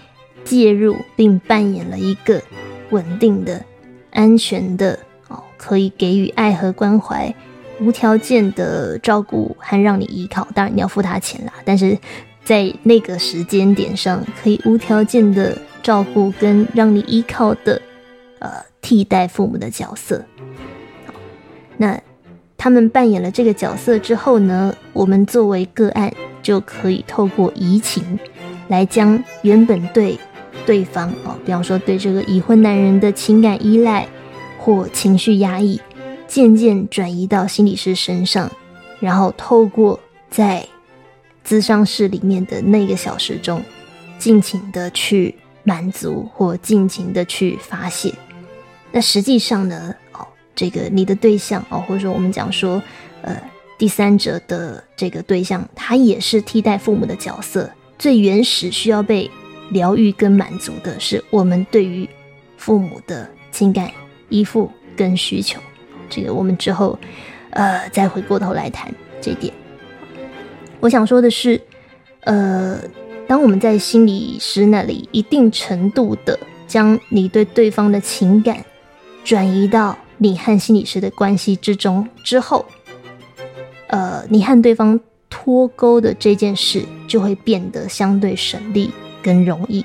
[0.44, 2.42] 介入，并扮演了一个
[2.88, 3.62] 稳定的、
[4.10, 4.98] 安全的
[5.28, 7.32] 哦，可以给予爱和关怀、
[7.80, 10.48] 无条件的照顾和让你依靠。
[10.54, 11.96] 当然你要付他钱啦，但是
[12.44, 17.80] 在那个时间点上，可以无条件的照顾跟让你依靠的，
[18.44, 20.22] 呃，替代父母的角色。
[21.78, 21.98] 那
[22.58, 28.18] 他们扮演了这个角色之后呢，我们作为个案就可以透过移情
[28.68, 30.18] 来将原本对。
[30.66, 34.08] 对方哦，比方说对这个已婚男人的情感依赖
[34.58, 35.78] 或情绪压抑，
[36.26, 38.50] 渐渐转移到心理师身上，
[38.98, 40.66] 然后透过在
[41.46, 43.62] 咨商室里面的那个小时中，
[44.18, 45.34] 尽情的去
[45.64, 48.14] 满足或尽情的去发泄。
[48.94, 52.82] 那实际上呢，哦，这个你的对象哦，或者说我们讲说，
[53.20, 53.36] 呃，
[53.76, 57.68] 第三者的这个对象，他也是替代父母的角色，
[57.98, 59.30] 最原始需要被。
[59.70, 62.06] 疗愈跟满足的是我们对于
[62.58, 63.90] 父母的情感
[64.28, 65.58] 依附跟需求，
[66.10, 66.96] 这个我们之后
[67.48, 69.52] 呃再回过头来谈这点。
[70.80, 71.58] 我想说的是，
[72.20, 72.78] 呃，
[73.26, 76.38] 当我们在心理师那里一定程度的
[76.68, 78.62] 将你对对方的情感
[79.24, 82.64] 转移到你和心理师的关系之中之后，
[83.88, 88.92] 呃，你和对方脱钩的这件事就会变得相对省力。
[89.24, 89.82] 更容易，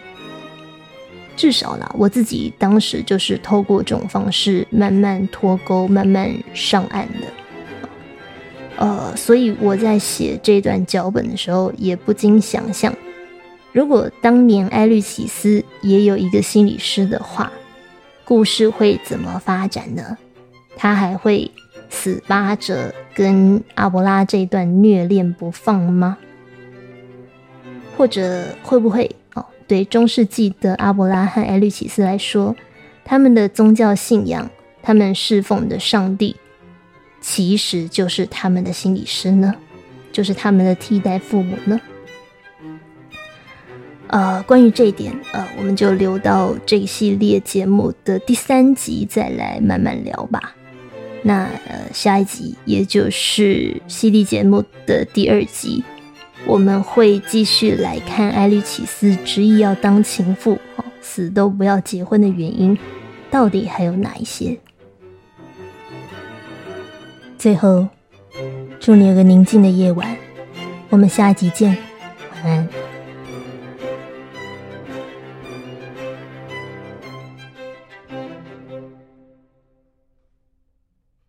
[1.37, 7.27] 至少啦，我自己当时就是透过这种方式慢慢脱钩、慢慢上岸的。
[8.75, 12.93] 呃，所以我在写这段脚本的时候，也不禁想象，
[13.71, 17.49] 如果当年埃律奇斯也有一个心理师的话，
[18.29, 20.15] 故事会怎么发展呢？
[20.77, 21.49] 他还会
[21.89, 26.15] 死扒着跟阿伯拉这段虐恋不放吗？
[27.97, 29.43] 或者会不会哦？
[29.67, 32.55] 对中世纪的阿伯拉和·埃律奇斯来说，
[33.03, 34.47] 他们的宗教信仰，
[34.83, 36.35] 他们侍奉的上帝，
[37.19, 39.55] 其实就是他们的心理师呢，
[40.11, 41.81] 就是他们的替代父母呢。
[44.09, 50.55] 呃，关于这一点，呃，我们就留到这一系列节目的第三集再来慢慢聊吧。
[51.21, 55.83] 那呃，下一集也就是系列节目的第二集。
[56.47, 60.57] 我们会继续来看埃律奇斯执意要当情妇，
[61.01, 62.75] 死都不要结婚的原因，
[63.29, 64.57] 到底还有哪一些？
[67.37, 67.87] 最后，
[68.79, 70.17] 祝你有个宁静的夜晚。
[70.89, 71.77] 我们下一集见，
[72.43, 72.88] 晚安。